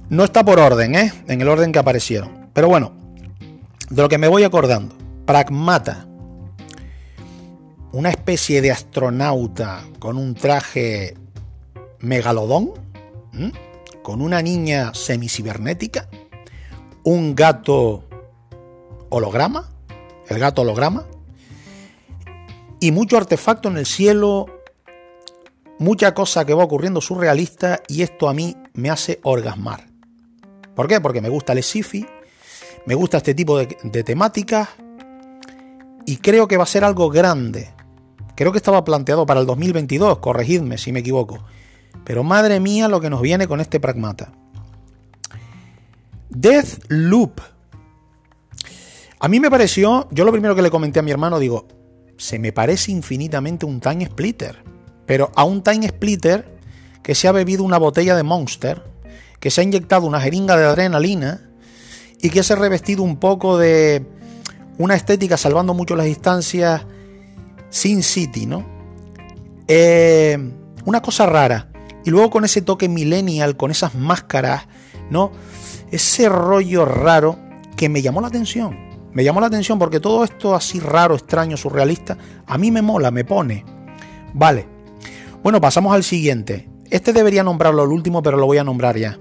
No 0.09 0.23
está 0.23 0.43
por 0.43 0.59
orden, 0.59 0.95
¿eh? 0.95 1.13
En 1.27 1.39
el 1.39 1.47
orden 1.47 1.71
que 1.71 1.79
aparecieron. 1.79 2.49
Pero 2.53 2.67
bueno, 2.67 2.91
de 3.89 4.01
lo 4.01 4.09
que 4.09 4.17
me 4.17 4.27
voy 4.27 4.43
acordando. 4.43 4.95
Pragmata. 5.25 6.07
Una 7.91 8.09
especie 8.09 8.61
de 8.61 8.71
astronauta 8.71 9.83
con 9.99 10.17
un 10.17 10.35
traje 10.35 11.15
megalodón. 11.99 12.73
Con 14.03 14.21
una 14.21 14.41
niña 14.41 14.93
semicibernética. 14.93 16.09
Un 17.03 17.35
gato 17.35 18.03
holograma. 19.09 19.69
El 20.27 20.39
gato 20.39 20.61
holograma. 20.61 21.05
Y 22.79 22.91
mucho 22.91 23.17
artefacto 23.17 23.69
en 23.69 23.77
el 23.77 23.85
cielo. 23.85 24.47
Mucha 25.77 26.13
cosa 26.13 26.45
que 26.45 26.53
va 26.53 26.63
ocurriendo 26.63 27.01
surrealista. 27.01 27.81
Y 27.87 28.01
esto 28.01 28.29
a 28.29 28.33
mí 28.33 28.55
me 28.73 28.89
hace 28.89 29.19
orgasmar. 29.23 29.87
¿Por 30.75 30.87
qué? 30.87 31.01
Porque 31.01 31.21
me 31.21 31.29
gusta 31.29 31.53
el 31.53 31.63
sci 31.63 32.05
me 32.85 32.95
gusta 32.95 33.17
este 33.17 33.35
tipo 33.35 33.57
de, 33.57 33.77
de 33.83 34.03
temáticas 34.03 34.69
y 36.05 36.17
creo 36.17 36.47
que 36.47 36.57
va 36.57 36.63
a 36.63 36.65
ser 36.65 36.83
algo 36.83 37.09
grande. 37.09 37.69
Creo 38.35 38.51
que 38.51 38.57
estaba 38.57 38.83
planteado 38.83 39.25
para 39.27 39.41
el 39.41 39.45
2022, 39.45 40.17
corregidme 40.19 40.77
si 40.77 40.91
me 40.91 41.01
equivoco. 41.01 41.37
Pero 42.03 42.23
madre 42.23 42.59
mía 42.59 42.87
lo 42.87 42.99
que 43.01 43.09
nos 43.09 43.21
viene 43.21 43.47
con 43.47 43.61
este 43.61 43.79
pragmata. 43.79 44.31
Death 46.29 46.83
Loop. 46.89 47.41
A 49.19 49.27
mí 49.27 49.39
me 49.39 49.49
pareció, 49.49 50.07
yo 50.11 50.25
lo 50.25 50.31
primero 50.31 50.55
que 50.55 50.61
le 50.61 50.71
comenté 50.71 50.99
a 50.99 51.03
mi 51.03 51.11
hermano, 51.11 51.39
digo, 51.39 51.67
se 52.17 52.39
me 52.39 52.53
parece 52.53 52.91
infinitamente 52.91 53.65
un 53.65 53.79
Time 53.79 54.05
Splitter. 54.05 54.63
Pero 55.05 55.31
a 55.35 55.43
un 55.43 55.61
Time 55.63 55.87
Splitter 55.87 56.59
que 57.03 57.15
se 57.15 57.27
ha 57.27 57.31
bebido 57.31 57.63
una 57.63 57.77
botella 57.77 58.15
de 58.15 58.23
Monster 58.23 58.83
que 59.39 59.49
se 59.49 59.61
ha 59.61 59.63
inyectado 59.63 60.05
una 60.05 60.21
jeringa 60.21 60.57
de 60.57 60.65
adrenalina 60.65 61.49
y 62.21 62.29
que 62.29 62.43
se 62.43 62.53
ha 62.53 62.55
revestido 62.57 63.03
un 63.03 63.17
poco 63.17 63.57
de 63.57 64.05
una 64.77 64.95
estética 64.95 65.37
salvando 65.37 65.73
mucho 65.73 65.95
las 65.95 66.05
distancias 66.05 66.85
Sin 67.69 68.03
City, 68.03 68.45
¿no? 68.45 68.65
Eh, 69.67 70.37
una 70.85 71.01
cosa 71.01 71.25
rara. 71.25 71.68
Y 72.09 72.11
luego 72.11 72.31
con 72.31 72.43
ese 72.43 72.63
toque 72.63 72.89
millennial, 72.89 73.55
con 73.55 73.69
esas 73.69 73.93
máscaras, 73.93 74.65
¿no? 75.11 75.31
Ese 75.91 76.27
rollo 76.27 76.83
raro 76.83 77.37
que 77.75 77.87
me 77.87 78.01
llamó 78.01 78.19
la 78.19 78.29
atención. 78.29 78.75
Me 79.13 79.23
llamó 79.23 79.41
la 79.41 79.45
atención 79.45 79.77
porque 79.77 79.99
todo 79.99 80.23
esto 80.23 80.55
así 80.55 80.79
raro, 80.79 81.13
extraño, 81.13 81.55
surrealista, 81.55 82.17
a 82.47 82.57
mí 82.57 82.71
me 82.71 82.81
mola, 82.81 83.11
me 83.11 83.25
pone. 83.25 83.63
Vale. 84.33 84.65
Bueno, 85.43 85.61
pasamos 85.61 85.93
al 85.93 86.03
siguiente. 86.03 86.67
Este 86.89 87.13
debería 87.13 87.43
nombrarlo 87.43 87.83
el 87.83 87.91
último, 87.91 88.23
pero 88.23 88.37
lo 88.37 88.47
voy 88.47 88.57
a 88.57 88.63
nombrar 88.63 88.97
ya. 88.97 89.19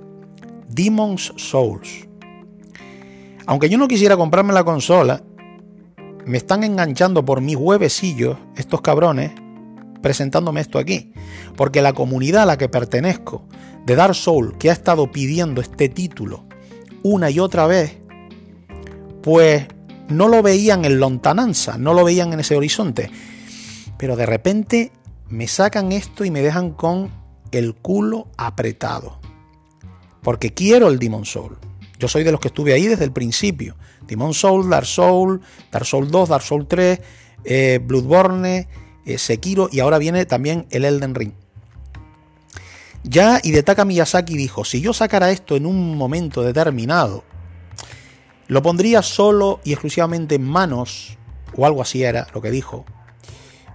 Demon's 0.67 1.35
Souls. 1.37 2.09
Aunque 3.45 3.69
yo 3.69 3.77
no 3.77 3.87
quisiera 3.87 4.17
comprarme 4.17 4.55
la 4.55 4.65
consola, 4.65 5.23
me 6.25 6.39
están 6.39 6.65
enganchando 6.65 7.23
por 7.23 7.43
mis 7.43 7.57
huevecillos 7.57 8.39
estos 8.57 8.81
cabrones 8.81 9.33
presentándome 10.03 10.61
esto 10.61 10.79
aquí. 10.79 11.13
Porque 11.57 11.83
la 11.83 11.93
comunidad 11.93 12.43
a 12.43 12.47
la 12.47 12.59
que 12.59 12.69
pertenezco 12.69 13.47
de 13.87 13.97
Dark 13.97 14.15
Souls, 14.15 14.55
que 14.59 14.71
ha 14.71 14.73
estado 14.73 15.11
pidiendo 15.11 15.61
este 15.61 15.89
título 15.89 16.45
una 17.03 17.31
y 17.31 17.39
otra 17.39 17.67
vez, 17.67 17.99
pues 19.23 19.67
no 20.09 20.29
lo 20.29 20.43
veían 20.43 20.85
en 20.85 20.99
lontananza, 20.99 21.79
no 21.79 21.95
lo 21.95 22.05
veían 22.05 22.33
en 22.33 22.41
ese 22.41 22.57
horizonte. 22.57 23.11
Pero 23.97 24.17
de 24.17 24.27
repente 24.27 24.93
me 25.29 25.49
sacan 25.49 25.93
esto 25.93 26.25
y 26.25 26.31
me 26.31 26.43
dejan 26.43 26.71
con 26.73 27.11
el 27.51 27.75
culo 27.75 28.29
apretado 28.37 29.19
porque 30.29 30.53
quiero 30.53 30.89
el 30.89 30.99
Demon 30.99 31.25
Soul. 31.25 31.57
Yo 31.99 32.07
soy 32.07 32.23
de 32.23 32.33
los 32.33 32.41
que 32.41 32.49
estuve 32.49 32.73
ahí 32.75 32.87
desde 32.87 33.05
el 33.05 33.13
principio. 33.13 33.77
Demon 34.07 34.35
Soul, 34.35 34.69
Dark 34.69 34.87
Soul, 34.87 35.41
Dark 35.73 35.87
Soul 35.87 36.11
2, 36.11 36.29
Dark 36.29 36.43
Soul 36.43 36.67
3, 36.67 37.01
eh, 37.45 37.81
Bloodborne, 37.83 38.69
eh, 39.09 39.17
Sekiro 39.17 39.71
y 39.73 39.81
ahora 39.81 39.97
viene 39.97 40.27
también 40.27 40.67
el 40.71 40.85
Elden 40.85 41.15
Ring. 41.15 41.33
Ya 43.05 43.41
Hidetaka 43.43 43.87
Miyazaki 43.87 44.37
dijo, 44.37 44.65
si 44.65 44.83
yo 44.83 44.93
sacara 44.93 45.31
esto 45.31 45.57
en 45.57 45.65
un 45.65 45.97
momento 45.97 46.43
determinado, 46.43 47.25
lo 48.49 48.63
pondría 48.63 49.03
solo 49.03 49.61
y 49.65 49.73
exclusivamente 49.73 50.35
en 50.35 50.45
manos, 50.45 51.17
o 51.57 51.65
algo 51.65 51.81
así 51.81 52.03
era 52.03 52.27
lo 52.35 52.43
que 52.43 52.51
dijo, 52.51 52.85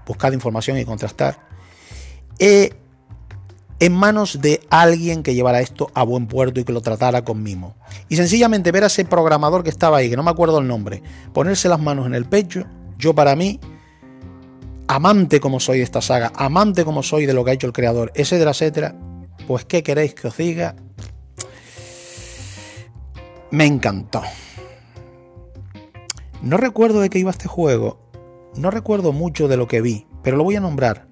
buscar 0.05 0.33
información 0.33 0.77
y 0.77 0.85
contrastar, 0.85 1.39
eh, 2.37 2.73
en 3.79 3.93
manos 3.93 4.39
de 4.39 4.61
alguien 4.69 5.23
que 5.23 5.33
llevara 5.33 5.61
esto 5.61 5.89
a 5.95 6.03
buen 6.03 6.27
puerto 6.27 6.59
y 6.59 6.63
que 6.63 6.73
lo 6.73 6.81
tratara 6.81 7.23
con 7.23 7.41
mimo. 7.41 7.75
Y 8.07 8.17
sencillamente 8.17 8.71
ver 8.71 8.83
a 8.83 8.87
ese 8.87 9.03
programador 9.03 9.63
que 9.63 9.71
estaba 9.71 9.97
ahí, 9.97 10.11
que 10.11 10.15
no 10.15 10.23
me 10.23 10.31
acuerdo 10.31 10.59
el 10.59 10.67
nombre, 10.67 11.01
ponerse 11.33 11.69
las 11.69 11.79
manos 11.79 12.05
en 12.05 12.13
el 12.13 12.25
pecho, 12.25 12.65
yo 12.99 13.15
para 13.15 13.35
mí, 13.35 13.59
amante 14.87 15.39
como 15.39 15.59
soy 15.59 15.77
de 15.79 15.83
esta 15.83 16.01
saga, 16.01 16.31
amante 16.35 16.85
como 16.85 17.03
soy 17.03 17.25
de 17.25 17.33
lo 17.33 17.43
que 17.43 17.51
ha 17.51 17.53
hecho 17.53 17.67
el 17.67 17.73
creador, 17.73 18.11
etcétera, 18.15 18.51
etcétera, 18.51 18.95
pues 19.47 19.65
¿qué 19.65 19.83
queréis 19.83 20.13
que 20.13 20.27
os 20.27 20.37
diga? 20.37 20.75
Me 23.51 23.65
encantó. 23.65 24.21
No 26.41 26.57
recuerdo 26.57 27.01
de 27.01 27.09
qué 27.09 27.19
iba 27.19 27.31
este 27.31 27.47
juego, 27.47 27.99
no 28.55 28.71
recuerdo 28.71 29.13
mucho 29.13 29.47
de 29.47 29.57
lo 29.57 29.67
que 29.67 29.81
vi, 29.81 30.07
pero 30.23 30.37
lo 30.37 30.43
voy 30.43 30.55
a 30.55 30.59
nombrar. 30.59 31.07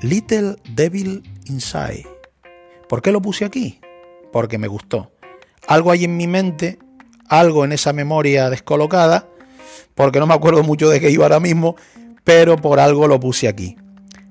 Little 0.00 0.56
Devil 0.74 1.22
Inside. 1.46 2.06
¿Por 2.88 3.02
qué 3.02 3.12
lo 3.12 3.20
puse 3.20 3.44
aquí? 3.44 3.80
Porque 4.32 4.58
me 4.58 4.68
gustó. 4.68 5.10
Algo 5.66 5.90
hay 5.90 6.04
en 6.04 6.16
mi 6.16 6.26
mente, 6.26 6.78
algo 7.28 7.64
en 7.64 7.72
esa 7.72 7.92
memoria 7.92 8.48
descolocada, 8.48 9.28
porque 9.94 10.20
no 10.20 10.26
me 10.26 10.34
acuerdo 10.34 10.62
mucho 10.62 10.88
de 10.88 11.00
qué 11.00 11.10
iba 11.10 11.24
ahora 11.24 11.40
mismo, 11.40 11.76
pero 12.28 12.58
por 12.58 12.78
algo 12.78 13.08
lo 13.08 13.18
puse 13.18 13.48
aquí. 13.48 13.78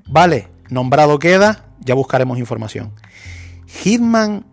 Vale, 0.05 0.49
nombrado 0.69 1.17
queda, 1.17 1.65
ya 1.79 1.95
buscaremos 1.95 2.37
información. 2.37 2.93
Hitman 3.65 4.45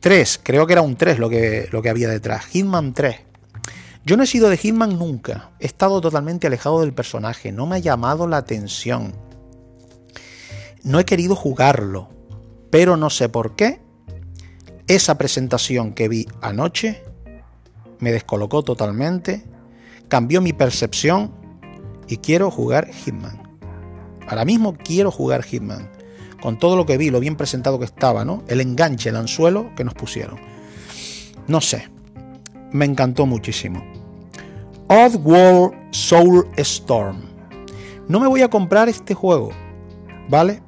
3, 0.00 0.40
creo 0.42 0.66
que 0.66 0.74
era 0.74 0.82
un 0.82 0.96
3 0.96 1.18
lo 1.18 1.30
que, 1.30 1.70
lo 1.72 1.80
que 1.80 1.88
había 1.88 2.10
detrás. 2.10 2.44
Hitman 2.44 2.92
3. 2.92 3.16
Yo 4.04 4.18
no 4.18 4.24
he 4.24 4.26
sido 4.26 4.50
de 4.50 4.58
Hitman 4.58 4.98
nunca, 4.98 5.52
he 5.58 5.64
estado 5.64 6.02
totalmente 6.02 6.48
alejado 6.48 6.82
del 6.82 6.92
personaje, 6.92 7.50
no 7.50 7.64
me 7.64 7.76
ha 7.76 7.78
llamado 7.78 8.26
la 8.26 8.36
atención. 8.36 9.14
No 10.82 11.00
he 11.00 11.06
querido 11.06 11.34
jugarlo, 11.34 12.10
pero 12.68 12.98
no 12.98 13.08
sé 13.08 13.30
por 13.30 13.56
qué. 13.56 13.80
Esa 14.86 15.16
presentación 15.16 15.94
que 15.94 16.08
vi 16.08 16.28
anoche 16.42 17.02
me 18.00 18.12
descolocó 18.12 18.62
totalmente, 18.62 19.46
cambió 20.08 20.42
mi 20.42 20.52
percepción 20.52 21.40
y 22.08 22.18
quiero 22.18 22.50
jugar 22.50 22.90
Hitman. 22.92 23.58
Ahora 24.28 24.44
mismo 24.44 24.74
quiero 24.74 25.10
jugar 25.10 25.42
Hitman. 25.42 25.90
Con 26.40 26.58
todo 26.58 26.76
lo 26.76 26.86
que 26.86 26.98
vi, 26.98 27.10
lo 27.10 27.20
bien 27.20 27.36
presentado 27.36 27.78
que 27.78 27.84
estaba, 27.84 28.24
¿no? 28.24 28.42
El 28.48 28.60
enganche, 28.60 29.10
el 29.10 29.16
anzuelo 29.16 29.70
que 29.76 29.84
nos 29.84 29.94
pusieron. 29.94 30.38
No 31.46 31.60
sé. 31.60 31.88
Me 32.72 32.84
encantó 32.84 33.26
muchísimo. 33.26 33.84
Oddworld 34.88 35.74
Soul 35.92 36.48
Storm. 36.56 37.20
No 38.08 38.18
me 38.18 38.26
voy 38.26 38.42
a 38.42 38.50
comprar 38.50 38.88
este 38.88 39.14
juego, 39.14 39.50
¿vale? 40.28 40.62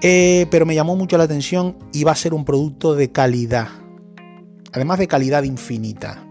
Eh, 0.00 0.46
pero 0.50 0.66
me 0.66 0.74
llamó 0.74 0.96
mucho 0.96 1.16
la 1.18 1.24
atención 1.24 1.76
y 1.92 2.04
va 2.04 2.12
a 2.12 2.16
ser 2.16 2.34
un 2.34 2.44
producto 2.44 2.94
de 2.94 3.10
calidad. 3.10 3.68
Además 4.72 4.98
de 4.98 5.08
calidad 5.08 5.42
infinita. 5.44 6.24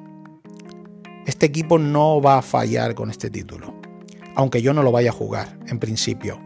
Este 1.25 1.45
equipo 1.45 1.79
no 1.79 2.21
va 2.21 2.39
a 2.39 2.41
fallar 2.41 2.95
con 2.95 3.09
este 3.09 3.29
título. 3.29 3.73
Aunque 4.35 4.61
yo 4.61 4.73
no 4.73 4.83
lo 4.83 4.91
vaya 4.91 5.09
a 5.09 5.13
jugar, 5.13 5.57
en 5.67 5.79
principio. 5.79 6.39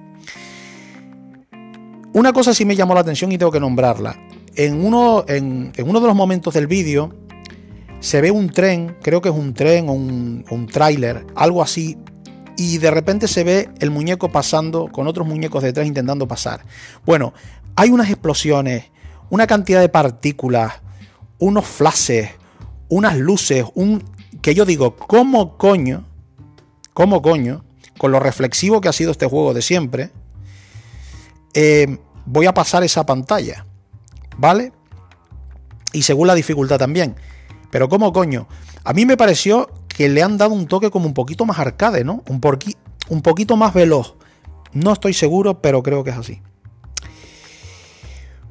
Una 2.14 2.34
cosa 2.34 2.54
sí 2.54 2.66
me 2.66 2.76
llamó 2.76 2.94
la 2.94 3.02
atención 3.02 3.32
y 3.32 3.38
tengo 3.38 3.52
que 3.52 3.60
nombrarla. 3.60 4.18
En 4.56 4.84
uno, 4.84 5.24
en, 5.28 5.72
uno 5.86 6.00
de 6.00 6.08
los 6.08 6.16
momentos 6.16 6.54
del 6.54 6.68
vídeo 6.68 7.14
se 8.00 8.22
ve 8.22 8.32
un 8.32 8.50
tren, 8.50 8.98
creo 9.02 9.22
que 9.22 9.30
es 9.30 9.36
un 9.36 9.54
tren 9.54 9.90
o 9.90 9.94
un, 9.94 10.46
un 10.50 10.68
tráiler, 10.68 11.26
algo 11.36 11.62
así, 11.62 11.98
y 12.58 12.80
de 12.80 12.92
repente 12.92 13.28
se 13.28 13.44
ve 13.44 13.70
el 13.80 13.92
muñeco 13.92 14.30
pasando 14.30 14.92
con 14.92 15.08
otros 15.08 15.28
muñecos 15.28 15.64
detrás 15.64 15.86
intentando 15.86 16.28
pasar. 16.28 16.66
Bueno, 17.06 17.34
hay 17.76 17.92
unas 17.92 18.10
explosiones, 18.10 18.86
una 19.30 19.46
cantidad 19.46 19.80
de 19.80 19.90
partículas, 19.90 20.74
unos 21.38 21.66
flashes, 21.66 22.32
unas 22.90 23.16
luces, 23.18 23.64
un 23.76 24.04
que 24.42 24.54
yo 24.54 24.66
digo, 24.66 24.96
¿cómo 24.96 25.58
coño? 25.58 26.06
¿Cómo 26.94 27.22
coño? 27.22 27.64
Con 27.98 28.12
lo 28.12 28.20
reflexivo 28.20 28.82
que 28.82 28.90
ha 28.90 28.94
sido 28.94 29.12
este 29.12 29.26
juego 29.26 29.54
de 29.54 29.62
siempre, 29.62 30.12
eh, 31.54 31.98
voy 32.26 32.46
a 32.46 32.54
pasar 32.54 32.84
esa 32.84 33.06
pantalla, 33.06 33.66
¿vale? 34.38 34.72
Y 35.94 36.04
según 36.04 36.28
la 36.28 36.36
dificultad 36.36 36.78
también. 36.78 37.16
Pero 37.72 37.90
¿cómo 37.90 38.14
coño? 38.14 38.48
A 38.84 38.94
mí 38.94 39.06
me 39.06 39.18
pareció 39.18 39.70
que 39.88 40.10
le 40.10 40.22
han 40.22 40.38
dado 40.38 40.54
un 40.54 40.68
toque 40.68 40.92
como 40.92 41.08
un 41.08 41.14
poquito 41.14 41.46
más 41.46 41.60
arcade, 41.60 42.04
¿no? 42.04 42.24
Un, 42.28 42.42
un 43.10 43.22
poquito 43.22 43.58
más 43.58 43.74
veloz. 43.74 44.16
No 44.74 44.94
estoy 44.94 45.14
seguro, 45.14 45.62
pero 45.62 45.82
creo 45.82 46.04
que 46.04 46.12
es 46.12 46.18
así. 46.18 46.42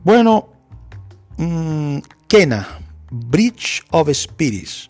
Bueno, 0.02 0.48
mmm, 1.36 1.98
Kena, 2.28 2.80
Bridge 3.10 3.84
of 3.90 4.08
Spirits. 4.12 4.88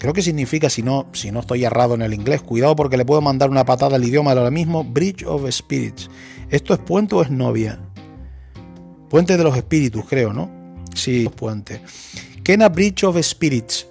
Creo 0.00 0.14
que 0.14 0.22
significa, 0.22 0.70
si 0.70 0.82
no, 0.82 1.08
si 1.12 1.30
no 1.30 1.40
estoy 1.40 1.62
errado 1.62 1.94
en 1.94 2.00
el 2.00 2.14
inglés, 2.14 2.40
cuidado 2.40 2.74
porque 2.74 2.96
le 2.96 3.04
puedo 3.04 3.20
mandar 3.20 3.50
una 3.50 3.66
patada 3.66 3.96
al 3.96 4.04
idioma 4.04 4.32
ahora 4.32 4.50
mismo, 4.50 4.82
Bridge 4.82 5.26
of 5.26 5.46
Spirits. 5.50 6.08
¿Esto 6.48 6.72
es 6.72 6.80
puente 6.80 7.14
o 7.16 7.22
es 7.22 7.30
novia? 7.30 7.78
Puente 9.10 9.36
de 9.36 9.44
los 9.44 9.54
espíritus, 9.54 10.06
creo, 10.08 10.32
¿no? 10.32 10.50
Sí, 10.94 11.28
puente. 11.36 11.82
Kena 12.42 12.70
Bridge 12.70 13.04
of 13.04 13.20
Spirits. 13.20 13.88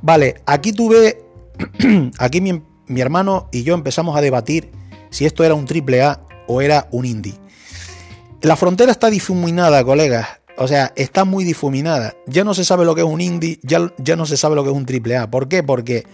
Vale, 0.00 0.36
aquí 0.46 0.72
tuve, 0.72 1.22
aquí 2.18 2.40
mi, 2.40 2.62
mi 2.86 3.00
hermano 3.02 3.50
y 3.52 3.62
yo 3.62 3.74
empezamos 3.74 4.16
a 4.16 4.22
debatir 4.22 4.70
si 5.10 5.26
esto 5.26 5.44
era 5.44 5.52
un 5.52 5.66
triple 5.66 6.00
A 6.00 6.22
o 6.46 6.62
era 6.62 6.88
un 6.92 7.04
indie. 7.04 7.34
La 8.40 8.56
frontera 8.56 8.90
está 8.90 9.10
difuminada, 9.10 9.84
colegas. 9.84 10.40
O 10.56 10.68
sea, 10.68 10.92
está 10.96 11.24
muy 11.24 11.44
difuminada. 11.44 12.14
Ya 12.26 12.44
no 12.44 12.54
se 12.54 12.64
sabe 12.64 12.84
lo 12.84 12.94
que 12.94 13.00
es 13.00 13.06
un 13.06 13.20
indie, 13.20 13.58
ya, 13.62 13.92
ya 13.98 14.16
no 14.16 14.26
se 14.26 14.36
sabe 14.36 14.54
lo 14.54 14.62
que 14.62 14.70
es 14.70 14.76
un 14.76 14.86
triple 14.86 15.16
A. 15.16 15.30
¿Por 15.30 15.48
qué? 15.48 15.62
Porque 15.62 16.06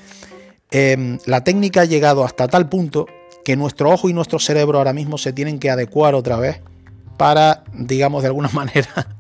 em, 0.71 1.19
la 1.27 1.45
técnica 1.45 1.83
ha 1.83 1.85
llegado 1.85 2.25
hasta 2.25 2.49
tal 2.49 2.69
punto 2.69 3.07
que 3.45 3.57
nuestro 3.57 3.91
ojo 3.91 4.09
y 4.09 4.13
nuestro 4.13 4.39
cerebro 4.39 4.79
ahora 4.79 4.93
mismo 4.93 5.19
se 5.19 5.33
tienen 5.33 5.59
que 5.59 5.71
adecuar 5.71 6.15
otra 6.15 6.37
vez 6.37 6.61
para, 7.17 7.65
digamos, 7.75 8.23
de 8.23 8.29
alguna 8.29 8.49
manera, 8.53 9.19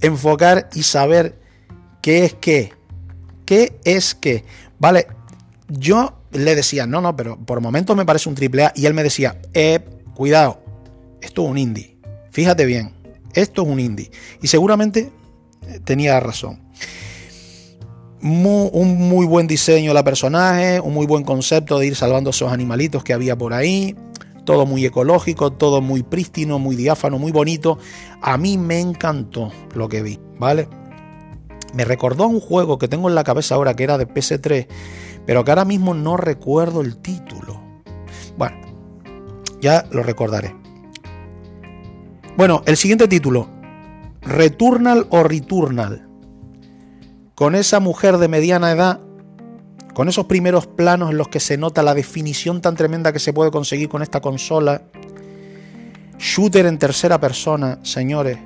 enfocar 0.00 0.68
y 0.74 0.82
saber 0.82 1.38
qué 2.02 2.24
es 2.24 2.34
qué. 2.34 2.72
¿Qué 3.46 3.78
es 3.84 4.14
qué? 4.14 4.44
Vale, 4.78 5.06
yo 5.68 6.18
le 6.32 6.54
decía, 6.54 6.86
no, 6.86 7.00
no, 7.00 7.16
pero 7.16 7.38
por 7.38 7.62
momentos 7.62 7.96
me 7.96 8.04
parece 8.04 8.28
un 8.28 8.34
triple 8.34 8.66
A. 8.66 8.72
Y 8.76 8.84
él 8.84 8.92
me 8.92 9.02
decía, 9.02 9.40
eh, 9.54 9.80
cuidado, 10.14 10.60
esto 11.22 11.44
es 11.44 11.50
un 11.50 11.56
indie. 11.56 11.96
Fíjate 12.30 12.66
bien, 12.66 12.92
esto 13.34 13.62
es 13.62 13.68
un 13.68 13.80
indie. 13.80 14.10
Y 14.42 14.48
seguramente 14.48 15.12
eh, 15.66 15.80
tenía 15.84 16.18
razón. 16.20 16.60
un 18.22 19.08
muy 19.08 19.26
buen 19.26 19.46
diseño 19.46 19.90
de 19.90 19.94
la 19.94 20.04
personaje, 20.04 20.80
un 20.80 20.94
muy 20.94 21.06
buen 21.06 21.24
concepto 21.24 21.78
de 21.78 21.86
ir 21.86 21.96
salvando 21.96 22.30
esos 22.30 22.52
animalitos 22.52 23.04
que 23.04 23.12
había 23.12 23.36
por 23.36 23.52
ahí. 23.52 23.96
Todo 24.44 24.64
muy 24.64 24.84
ecológico, 24.86 25.52
todo 25.52 25.82
muy 25.82 26.02
prístino, 26.02 26.58
muy 26.58 26.74
diáfano, 26.74 27.18
muy 27.18 27.32
bonito. 27.32 27.78
A 28.22 28.38
mí 28.38 28.56
me 28.56 28.80
encantó 28.80 29.52
lo 29.74 29.88
que 29.88 30.02
vi, 30.02 30.18
¿vale? 30.38 30.68
Me 31.74 31.84
recordó 31.84 32.24
a 32.24 32.28
un 32.28 32.40
juego 32.40 32.78
que 32.78 32.88
tengo 32.88 33.08
en 33.08 33.14
la 33.14 33.24
cabeza 33.24 33.54
ahora 33.54 33.74
que 33.74 33.84
era 33.84 33.98
de 33.98 34.08
PS3, 34.08 34.66
pero 35.26 35.44
que 35.44 35.50
ahora 35.50 35.66
mismo 35.66 35.92
no 35.92 36.16
recuerdo 36.16 36.80
el 36.80 36.96
título. 36.96 37.60
Bueno, 38.38 38.56
ya 39.60 39.86
lo 39.90 40.02
recordaré. 40.02 40.54
Bueno, 42.38 42.62
el 42.66 42.76
siguiente 42.76 43.08
título, 43.08 43.48
Returnal 44.22 45.08
o 45.10 45.24
Returnal. 45.24 46.06
Con 47.34 47.56
esa 47.56 47.80
mujer 47.80 48.18
de 48.18 48.28
mediana 48.28 48.70
edad, 48.70 49.00
con 49.92 50.08
esos 50.08 50.26
primeros 50.26 50.68
planos 50.68 51.10
en 51.10 51.18
los 51.18 51.26
que 51.26 51.40
se 51.40 51.58
nota 51.58 51.82
la 51.82 51.94
definición 51.94 52.60
tan 52.60 52.76
tremenda 52.76 53.12
que 53.12 53.18
se 53.18 53.32
puede 53.32 53.50
conseguir 53.50 53.88
con 53.88 54.02
esta 54.02 54.20
consola, 54.20 54.82
shooter 56.16 56.66
en 56.66 56.78
tercera 56.78 57.18
persona, 57.18 57.80
señores, 57.82 58.38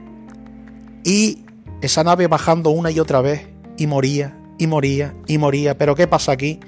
y 1.04 1.44
esa 1.82 2.02
nave 2.02 2.28
bajando 2.28 2.70
una 2.70 2.90
y 2.90 2.98
otra 2.98 3.20
vez, 3.20 3.46
y 3.76 3.86
moría, 3.86 4.38
y 4.56 4.68
moría, 4.68 5.14
y 5.26 5.36
moría, 5.36 5.76
pero 5.76 5.94
¿qué 5.94 6.06
pasa 6.06 6.32
aquí? 6.32 6.60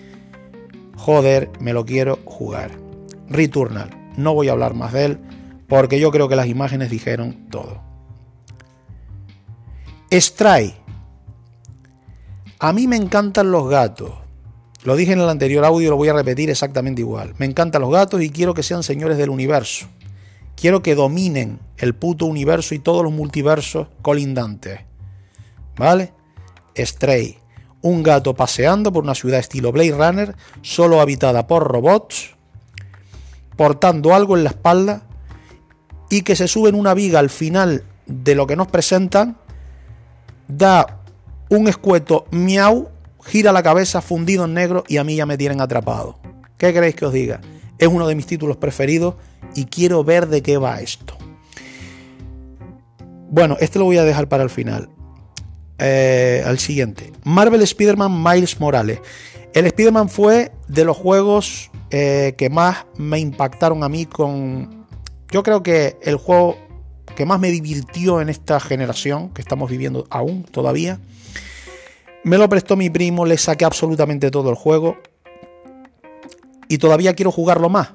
Joder, 0.94 1.50
me 1.58 1.72
lo 1.72 1.86
quiero 1.86 2.18
jugar. 2.26 2.72
Returnal, 3.30 4.12
no 4.18 4.34
voy 4.34 4.50
a 4.50 4.52
hablar 4.52 4.74
más 4.74 4.92
de 4.92 5.04
él 5.06 5.20
porque 5.68 5.98
yo 5.98 6.10
creo 6.10 6.28
que 6.28 6.36
las 6.36 6.46
imágenes 6.46 6.90
dijeron 6.90 7.48
todo. 7.50 7.80
Stray. 10.12 10.74
A 12.58 12.72
mí 12.72 12.86
me 12.86 12.96
encantan 12.96 13.50
los 13.50 13.68
gatos. 13.68 14.12
Lo 14.84 14.96
dije 14.96 15.12
en 15.12 15.20
el 15.20 15.28
anterior 15.28 15.64
audio 15.64 15.86
y 15.86 15.90
lo 15.90 15.96
voy 15.96 16.08
a 16.08 16.12
repetir 16.12 16.50
exactamente 16.50 17.00
igual. 17.00 17.34
Me 17.38 17.46
encantan 17.46 17.82
los 17.82 17.90
gatos 17.90 18.22
y 18.22 18.30
quiero 18.30 18.54
que 18.54 18.62
sean 18.62 18.82
señores 18.82 19.16
del 19.16 19.30
universo. 19.30 19.86
Quiero 20.56 20.82
que 20.82 20.94
dominen 20.94 21.58
el 21.78 21.94
puto 21.94 22.26
universo 22.26 22.74
y 22.74 22.78
todos 22.78 23.02
los 23.02 23.12
multiversos 23.12 23.88
colindantes. 24.02 24.80
¿Vale? 25.76 26.12
Stray. 26.76 27.38
Un 27.80 28.02
gato 28.02 28.34
paseando 28.34 28.92
por 28.92 29.04
una 29.04 29.14
ciudad 29.14 29.40
estilo 29.40 29.72
Blade 29.72 29.92
Runner, 29.92 30.36
solo 30.62 31.00
habitada 31.00 31.46
por 31.46 31.66
robots, 31.66 32.34
portando 33.56 34.14
algo 34.14 34.36
en 34.36 34.44
la 34.44 34.50
espalda 34.50 35.02
y 36.10 36.22
que 36.22 36.36
se 36.36 36.48
sube 36.48 36.68
en 36.68 36.74
una 36.74 36.94
viga 36.94 37.18
al 37.18 37.30
final 37.30 37.84
de 38.06 38.34
lo 38.34 38.46
que 38.46 38.56
nos 38.56 38.68
presentan, 38.68 39.36
da 40.48 41.00
un 41.48 41.68
escueto 41.68 42.26
miau, 42.30 42.90
gira 43.24 43.52
la 43.52 43.62
cabeza 43.62 44.02
fundido 44.02 44.44
en 44.44 44.54
negro 44.54 44.84
y 44.88 44.98
a 44.98 45.04
mí 45.04 45.16
ya 45.16 45.26
me 45.26 45.38
tienen 45.38 45.60
atrapado. 45.60 46.18
¿Qué 46.58 46.72
queréis 46.72 46.94
que 46.94 47.06
os 47.06 47.12
diga? 47.12 47.40
Es 47.78 47.88
uno 47.88 48.06
de 48.06 48.14
mis 48.14 48.26
títulos 48.26 48.56
preferidos 48.56 49.14
y 49.54 49.64
quiero 49.66 50.04
ver 50.04 50.28
de 50.28 50.42
qué 50.42 50.58
va 50.58 50.80
esto. 50.80 51.16
Bueno, 53.30 53.56
este 53.60 53.78
lo 53.78 53.86
voy 53.86 53.98
a 53.98 54.04
dejar 54.04 54.28
para 54.28 54.44
el 54.44 54.50
final. 54.50 54.88
Eh, 55.78 56.42
al 56.46 56.58
siguiente. 56.58 57.12
Marvel 57.24 57.62
Spider-Man 57.62 58.22
Miles 58.22 58.60
Morales. 58.60 59.00
El 59.54 59.66
Spider-Man 59.66 60.08
fue 60.08 60.52
de 60.68 60.84
los 60.84 60.96
juegos 60.96 61.70
eh, 61.90 62.34
que 62.38 62.48
más 62.48 62.86
me 62.96 63.18
impactaron 63.18 63.82
a 63.82 63.88
mí 63.88 64.06
con 64.06 64.73
yo 65.34 65.42
creo 65.42 65.64
que 65.64 65.98
el 66.02 66.14
juego 66.14 66.56
que 67.16 67.26
más 67.26 67.40
me 67.40 67.50
divirtió 67.50 68.20
en 68.20 68.28
esta 68.28 68.60
generación 68.60 69.30
que 69.30 69.42
estamos 69.42 69.68
viviendo 69.68 70.06
aún 70.08 70.44
todavía, 70.44 71.00
me 72.22 72.38
lo 72.38 72.48
prestó 72.48 72.76
mi 72.76 72.88
primo, 72.88 73.26
le 73.26 73.36
saqué 73.36 73.64
absolutamente 73.64 74.30
todo 74.30 74.48
el 74.50 74.54
juego 74.54 74.96
y 76.68 76.78
todavía 76.78 77.14
quiero 77.14 77.32
jugarlo 77.32 77.68
más. 77.68 77.94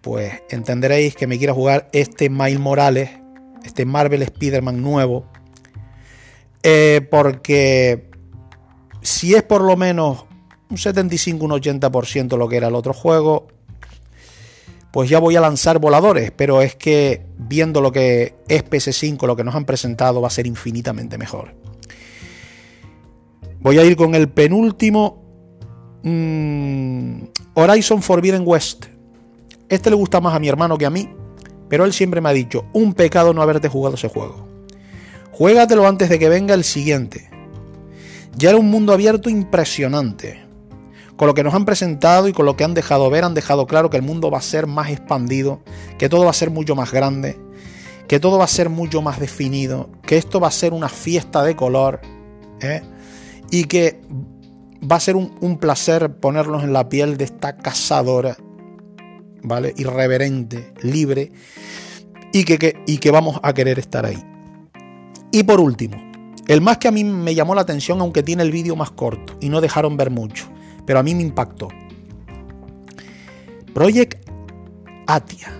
Pues 0.00 0.42
entenderéis 0.50 1.14
que 1.14 1.28
me 1.28 1.38
quiero 1.38 1.54
jugar 1.54 1.88
este 1.92 2.30
Miles 2.30 2.58
Morales, 2.58 3.10
este 3.62 3.84
Marvel 3.84 4.22
Spider-Man 4.22 4.82
nuevo, 4.82 5.28
eh, 6.64 7.06
porque 7.12 8.10
si 9.02 9.36
es 9.36 9.44
por 9.44 9.62
lo 9.62 9.76
menos 9.76 10.24
un 10.68 10.78
75, 10.78 11.44
un 11.44 11.52
80% 11.52 12.36
lo 12.36 12.48
que 12.48 12.56
era 12.56 12.66
el 12.66 12.74
otro 12.74 12.92
juego, 12.92 13.46
pues 14.92 15.08
ya 15.08 15.20
voy 15.20 15.36
a 15.36 15.40
lanzar 15.40 15.78
voladores, 15.78 16.32
pero 16.32 16.62
es 16.62 16.74
que 16.74 17.24
viendo 17.38 17.80
lo 17.80 17.92
que 17.92 18.34
es 18.48 18.64
PS5, 18.64 19.26
lo 19.26 19.36
que 19.36 19.44
nos 19.44 19.54
han 19.54 19.64
presentado, 19.64 20.20
va 20.20 20.28
a 20.28 20.32
ser 20.32 20.46
infinitamente 20.46 21.16
mejor. 21.16 21.54
Voy 23.60 23.78
a 23.78 23.84
ir 23.84 23.94
con 23.94 24.14
el 24.14 24.28
penúltimo 24.28 25.22
mm, 26.02 27.22
Horizon 27.54 28.02
Forbidden 28.02 28.42
West. 28.44 28.86
Este 29.68 29.90
le 29.90 29.96
gusta 29.96 30.20
más 30.20 30.34
a 30.34 30.40
mi 30.40 30.48
hermano 30.48 30.76
que 30.76 30.86
a 30.86 30.90
mí, 30.90 31.08
pero 31.68 31.84
él 31.84 31.92
siempre 31.92 32.20
me 32.20 32.30
ha 32.30 32.32
dicho, 32.32 32.64
un 32.72 32.94
pecado 32.94 33.32
no 33.32 33.42
haberte 33.42 33.68
jugado 33.68 33.94
ese 33.94 34.08
juego. 34.08 34.48
Juégatelo 35.30 35.86
antes 35.86 36.08
de 36.08 36.18
que 36.18 36.28
venga 36.28 36.54
el 36.54 36.64
siguiente. 36.64 37.30
Ya 38.36 38.50
era 38.50 38.58
un 38.58 38.70
mundo 38.70 38.92
abierto 38.92 39.30
impresionante 39.30 40.49
con 41.20 41.26
lo 41.26 41.34
que 41.34 41.44
nos 41.44 41.52
han 41.52 41.66
presentado 41.66 42.28
y 42.28 42.32
con 42.32 42.46
lo 42.46 42.56
que 42.56 42.64
han 42.64 42.72
dejado 42.72 43.10
ver, 43.10 43.24
han 43.24 43.34
dejado 43.34 43.66
claro 43.66 43.90
que 43.90 43.98
el 43.98 44.02
mundo 44.02 44.30
va 44.30 44.38
a 44.38 44.40
ser 44.40 44.66
más 44.66 44.88
expandido, 44.88 45.60
que 45.98 46.08
todo 46.08 46.24
va 46.24 46.30
a 46.30 46.32
ser 46.32 46.48
mucho 46.48 46.74
más 46.74 46.92
grande, 46.92 47.38
que 48.08 48.18
todo 48.18 48.38
va 48.38 48.44
a 48.44 48.48
ser 48.48 48.70
mucho 48.70 49.02
más 49.02 49.20
definido, 49.20 49.90
que 50.00 50.16
esto 50.16 50.40
va 50.40 50.48
a 50.48 50.50
ser 50.50 50.72
una 50.72 50.88
fiesta 50.88 51.42
de 51.42 51.54
color, 51.56 52.00
¿eh? 52.62 52.80
y 53.50 53.64
que 53.64 54.00
va 54.90 54.96
a 54.96 55.00
ser 55.00 55.14
un, 55.14 55.58
placer 55.58 56.10
ponernos 56.20 56.64
en 56.64 56.72
la 56.72 56.88
piel 56.88 57.18
de 57.18 57.24
esta 57.24 57.54
cazadora, 57.58 58.38
¿vale? 59.42 59.74
Irreverente, 59.76 60.72
libre, 60.80 61.32
y 62.32 62.44
que, 62.44 62.82
y 62.86 62.96
que 62.96 63.10
vamos 63.10 63.40
a 63.42 63.52
querer 63.52 63.78
estar 63.78 64.06
ahí. 64.06 64.24
Y 65.32 65.42
por 65.42 65.60
último, 65.60 65.98
el 66.48 66.62
más 66.62 66.78
que 66.78 66.88
a 66.88 66.92
mí 66.92 67.04
me 67.04 67.34
llamó 67.34 67.54
la 67.54 67.60
atención, 67.60 68.00
aunque 68.00 68.22
tiene 68.22 68.42
el 68.42 68.52
vídeo 68.52 68.74
más 68.74 68.90
corto 68.90 69.36
y 69.38 69.50
no 69.50 69.60
dejaron 69.60 69.98
ver 69.98 70.08
mucho, 70.08 70.48
pero 70.86 70.98
a 70.98 71.02
mí 71.02 71.14
me 71.14 71.22
impactó. 71.22 71.68
Project 73.74 74.28
Atia. 75.06 75.52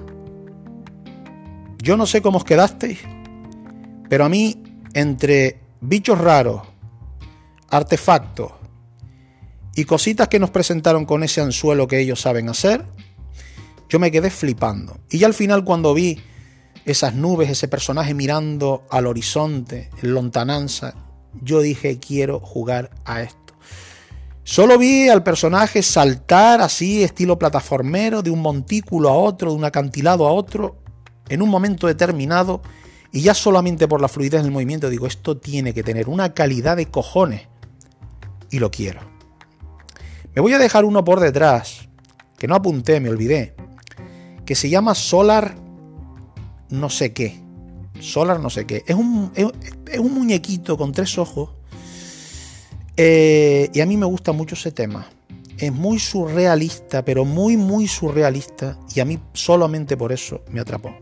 Yo 1.78 1.96
no 1.96 2.06
sé 2.06 2.20
cómo 2.20 2.38
os 2.38 2.44
quedasteis, 2.44 2.98
pero 4.08 4.24
a 4.24 4.28
mí, 4.28 4.62
entre 4.92 5.60
bichos 5.80 6.18
raros, 6.18 6.62
artefactos 7.70 8.52
y 9.74 9.84
cositas 9.84 10.28
que 10.28 10.38
nos 10.38 10.50
presentaron 10.50 11.06
con 11.06 11.22
ese 11.22 11.40
anzuelo 11.40 11.88
que 11.88 12.00
ellos 12.00 12.20
saben 12.20 12.48
hacer, 12.48 12.84
yo 13.88 13.98
me 13.98 14.10
quedé 14.10 14.30
flipando. 14.30 15.00
Y 15.10 15.18
ya 15.18 15.26
al 15.26 15.34
final 15.34 15.64
cuando 15.64 15.94
vi 15.94 16.18
esas 16.84 17.14
nubes, 17.14 17.50
ese 17.50 17.68
personaje 17.68 18.14
mirando 18.14 18.84
al 18.90 19.06
horizonte, 19.06 19.90
en 20.02 20.14
lontananza, 20.14 20.94
yo 21.40 21.60
dije, 21.60 21.98
quiero 21.98 22.40
jugar 22.40 22.90
a 23.04 23.22
esto. 23.22 23.39
Solo 24.50 24.78
vi 24.78 25.08
al 25.08 25.22
personaje 25.22 25.80
saltar 25.80 26.60
así, 26.60 27.04
estilo 27.04 27.38
plataformero, 27.38 28.20
de 28.20 28.30
un 28.30 28.42
montículo 28.42 29.08
a 29.08 29.12
otro, 29.12 29.52
de 29.52 29.56
un 29.56 29.64
acantilado 29.64 30.26
a 30.26 30.32
otro, 30.32 30.76
en 31.28 31.40
un 31.40 31.48
momento 31.48 31.86
determinado, 31.86 32.60
y 33.12 33.20
ya 33.20 33.32
solamente 33.32 33.86
por 33.86 34.00
la 34.00 34.08
fluidez 34.08 34.42
del 34.42 34.50
movimiento 34.50 34.90
digo, 34.90 35.06
esto 35.06 35.36
tiene 35.36 35.72
que 35.72 35.84
tener 35.84 36.08
una 36.08 36.34
calidad 36.34 36.76
de 36.76 36.86
cojones, 36.86 37.42
y 38.50 38.58
lo 38.58 38.72
quiero. 38.72 39.02
Me 40.34 40.42
voy 40.42 40.52
a 40.52 40.58
dejar 40.58 40.84
uno 40.84 41.04
por 41.04 41.20
detrás, 41.20 41.88
que 42.36 42.48
no 42.48 42.56
apunté, 42.56 42.98
me 42.98 43.08
olvidé, 43.08 43.54
que 44.44 44.56
se 44.56 44.68
llama 44.68 44.96
Solar 44.96 45.54
no 46.70 46.90
sé 46.90 47.12
qué. 47.12 47.40
Solar 48.00 48.40
no 48.40 48.50
sé 48.50 48.66
qué. 48.66 48.82
Es 48.84 48.96
un, 48.96 49.30
es 49.36 49.98
un 50.00 50.12
muñequito 50.12 50.76
con 50.76 50.90
tres 50.90 51.18
ojos 51.18 51.50
eh, 52.96 53.70
y 53.72 53.80
a 53.80 53.86
mí 53.86 53.96
me 53.96 54.06
gusta 54.06 54.32
mucho 54.32 54.54
ese 54.54 54.72
tema. 54.72 55.08
Es 55.58 55.72
muy 55.72 55.98
surrealista, 55.98 57.04
pero 57.04 57.24
muy, 57.24 57.56
muy 57.56 57.86
surrealista. 57.86 58.78
Y 58.94 59.00
a 59.00 59.04
mí 59.04 59.18
solamente 59.32 59.96
por 59.96 60.12
eso 60.12 60.42
me 60.50 60.60
atrapó. 60.60 60.94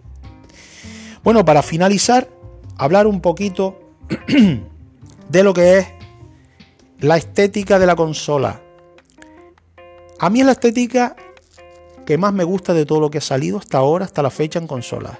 Bueno, 1.22 1.44
para 1.44 1.62
finalizar, 1.62 2.28
hablar 2.76 3.06
un 3.06 3.20
poquito 3.20 3.78
de 5.28 5.42
lo 5.42 5.52
que 5.54 5.78
es 5.78 5.86
la 7.00 7.16
estética 7.16 7.78
de 7.78 7.86
la 7.86 7.96
consola. 7.96 8.60
A 10.18 10.30
mí 10.30 10.40
es 10.40 10.46
la 10.46 10.52
estética 10.52 11.14
que 12.04 12.18
más 12.18 12.32
me 12.32 12.44
gusta 12.44 12.74
de 12.74 12.86
todo 12.86 13.00
lo 13.00 13.10
que 13.10 13.18
ha 13.18 13.20
salido 13.20 13.58
hasta 13.58 13.78
ahora, 13.78 14.04
hasta 14.04 14.22
la 14.22 14.30
fecha 14.30 14.58
en 14.58 14.66
consolas. 14.66 15.18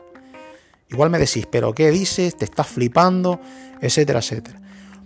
Igual 0.88 1.10
me 1.10 1.18
decís, 1.18 1.46
pero 1.50 1.74
¿qué 1.74 1.90
dices? 1.90 2.36
¿Te 2.36 2.46
estás 2.46 2.66
flipando? 2.66 3.40
Etcétera, 3.80 4.20
etcétera. 4.20 4.60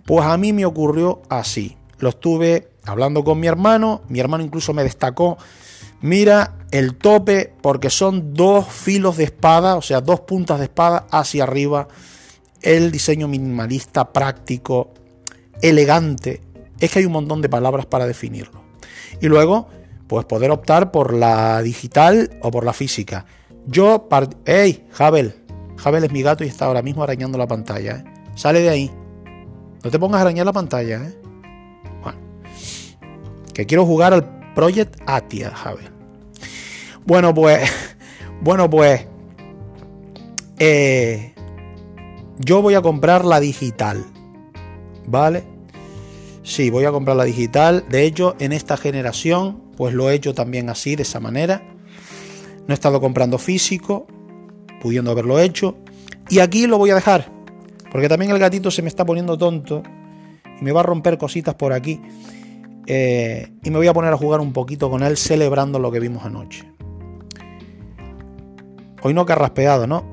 Pues 0.04 0.24
a 0.24 0.36
mí 0.36 0.52
me 0.52 0.64
ocurrió 0.64 1.22
así. 1.28 1.76
Lo 1.98 2.08
estuve 2.08 2.68
hablando 2.84 3.22
con 3.24 3.38
mi 3.38 3.46
hermano, 3.46 4.02
mi 4.08 4.20
hermano 4.20 4.42
incluso 4.42 4.74
me 4.74 4.82
destacó, 4.82 5.38
mira 6.00 6.56
el 6.72 6.96
tope 6.96 7.52
porque 7.62 7.90
son 7.90 8.34
dos 8.34 8.66
filos 8.66 9.16
de 9.16 9.24
espada, 9.24 9.76
o 9.76 9.82
sea, 9.82 10.00
dos 10.00 10.20
puntas 10.20 10.58
de 10.58 10.64
espada 10.64 11.06
hacia 11.10 11.44
arriba. 11.44 11.88
El 12.60 12.90
diseño 12.90 13.28
minimalista, 13.28 14.12
práctico, 14.12 14.94
elegante. 15.60 16.40
Es 16.80 16.90
que 16.90 17.00
hay 17.00 17.06
un 17.06 17.12
montón 17.12 17.42
de 17.42 17.48
palabras 17.48 17.86
para 17.86 18.06
definirlo. 18.06 18.62
Y 19.20 19.28
luego, 19.28 19.68
pues 20.08 20.24
poder 20.26 20.50
optar 20.50 20.90
por 20.90 21.12
la 21.12 21.62
digital 21.62 22.38
o 22.42 22.50
por 22.50 22.64
la 22.64 22.72
física. 22.72 23.26
Yo, 23.66 24.08
¡Ey, 24.44 24.86
Javel! 24.92 25.36
Javel 25.76 26.04
es 26.04 26.12
mi 26.12 26.22
gato 26.22 26.44
y 26.44 26.48
está 26.48 26.66
ahora 26.66 26.82
mismo 26.82 27.02
arañando 27.02 27.38
la 27.38 27.46
pantalla. 27.46 27.96
¿eh? 27.96 28.04
Sale 28.34 28.60
de 28.60 28.68
ahí. 28.68 29.01
No 29.84 29.90
te 29.90 29.98
pongas 29.98 30.18
a 30.18 30.22
arañar 30.22 30.46
la 30.46 30.52
pantalla, 30.52 31.04
¿eh? 31.04 31.14
Bueno. 32.02 32.18
Que 33.52 33.66
quiero 33.66 33.84
jugar 33.84 34.14
al 34.14 34.52
Project 34.54 35.00
Atia, 35.06 35.50
Javier. 35.50 35.92
Bueno, 37.04 37.34
pues. 37.34 37.70
Bueno, 38.40 38.68
pues. 38.68 39.06
Eh, 40.58 41.32
yo 42.40 42.60
voy 42.60 42.74
a 42.74 42.82
comprar 42.82 43.24
la 43.24 43.38
digital. 43.38 44.04
¿Vale? 45.06 45.44
Sí, 46.42 46.70
voy 46.70 46.84
a 46.84 46.90
comprar 46.90 47.16
la 47.16 47.22
digital. 47.22 47.84
De 47.88 48.04
hecho, 48.04 48.34
en 48.40 48.52
esta 48.52 48.76
generación, 48.76 49.62
pues 49.76 49.94
lo 49.94 50.10
he 50.10 50.14
hecho 50.14 50.34
también 50.34 50.70
así, 50.70 50.96
de 50.96 51.04
esa 51.04 51.20
manera. 51.20 51.62
No 52.66 52.72
he 52.72 52.74
estado 52.74 53.00
comprando 53.00 53.38
físico, 53.38 54.08
pudiendo 54.80 55.12
haberlo 55.12 55.38
hecho. 55.38 55.76
Y 56.28 56.40
aquí 56.40 56.66
lo 56.66 56.78
voy 56.78 56.90
a 56.90 56.96
dejar. 56.96 57.30
Porque 57.92 58.08
también 58.08 58.30
el 58.30 58.38
gatito 58.38 58.70
se 58.70 58.80
me 58.80 58.88
está 58.88 59.04
poniendo 59.04 59.36
tonto 59.36 59.82
y 60.58 60.64
me 60.64 60.72
va 60.72 60.80
a 60.80 60.82
romper 60.82 61.18
cositas 61.18 61.54
por 61.54 61.74
aquí. 61.74 62.00
Eh, 62.86 63.52
y 63.62 63.70
me 63.70 63.76
voy 63.76 63.86
a 63.86 63.92
poner 63.92 64.10
a 64.14 64.16
jugar 64.16 64.40
un 64.40 64.54
poquito 64.54 64.90
con 64.90 65.02
él 65.02 65.18
celebrando 65.18 65.78
lo 65.78 65.92
que 65.92 66.00
vimos 66.00 66.24
anoche. 66.24 66.72
Hoy 69.02 69.12
no 69.12 69.26
carraspeado, 69.26 69.86
¿no? 69.86 70.10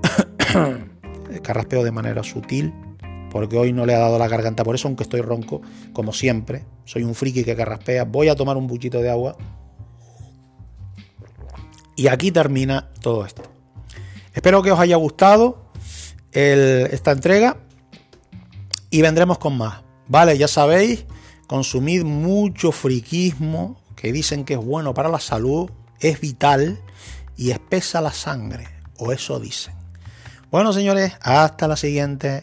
Carraspeo 1.41 1.85
de 1.85 1.91
manera 1.91 2.21
sutil, 2.21 2.73
porque 3.31 3.57
hoy 3.57 3.71
no 3.71 3.85
le 3.85 3.95
ha 3.95 3.99
dado 3.99 4.19
la 4.19 4.27
garganta 4.27 4.65
por 4.65 4.75
eso, 4.75 4.89
aunque 4.89 5.03
estoy 5.03 5.21
ronco, 5.21 5.61
como 5.93 6.11
siempre. 6.11 6.65
Soy 6.83 7.03
un 7.03 7.15
friki 7.15 7.45
que 7.45 7.55
carraspea. 7.55 8.03
Voy 8.03 8.27
a 8.27 8.35
tomar 8.35 8.57
un 8.57 8.67
buchito 8.67 8.99
de 8.99 9.09
agua. 9.09 9.37
Y 11.95 12.07
aquí 12.07 12.33
termina 12.33 12.89
todo 13.01 13.25
esto. 13.25 13.43
Espero 14.33 14.61
que 14.61 14.71
os 14.73 14.79
haya 14.79 14.97
gustado 14.97 15.71
esta 16.31 17.11
entrega 17.11 17.57
y 18.89 19.01
vendremos 19.01 19.37
con 19.37 19.57
más. 19.57 19.83
Vale, 20.07 20.37
ya 20.37 20.47
sabéis, 20.47 21.05
consumid 21.47 22.03
mucho 22.03 22.71
friquismo, 22.71 23.81
que 23.95 24.11
dicen 24.11 24.45
que 24.45 24.53
es 24.53 24.59
bueno 24.59 24.93
para 24.93 25.09
la 25.09 25.19
salud, 25.19 25.69
es 25.99 26.19
vital 26.21 26.79
y 27.37 27.51
espesa 27.51 28.01
la 28.01 28.13
sangre, 28.13 28.67
o 28.97 29.11
eso 29.11 29.39
dicen. 29.39 29.73
Bueno, 30.51 30.73
señores, 30.73 31.13
hasta 31.21 31.67
la 31.67 31.75
siguiente. 31.75 32.41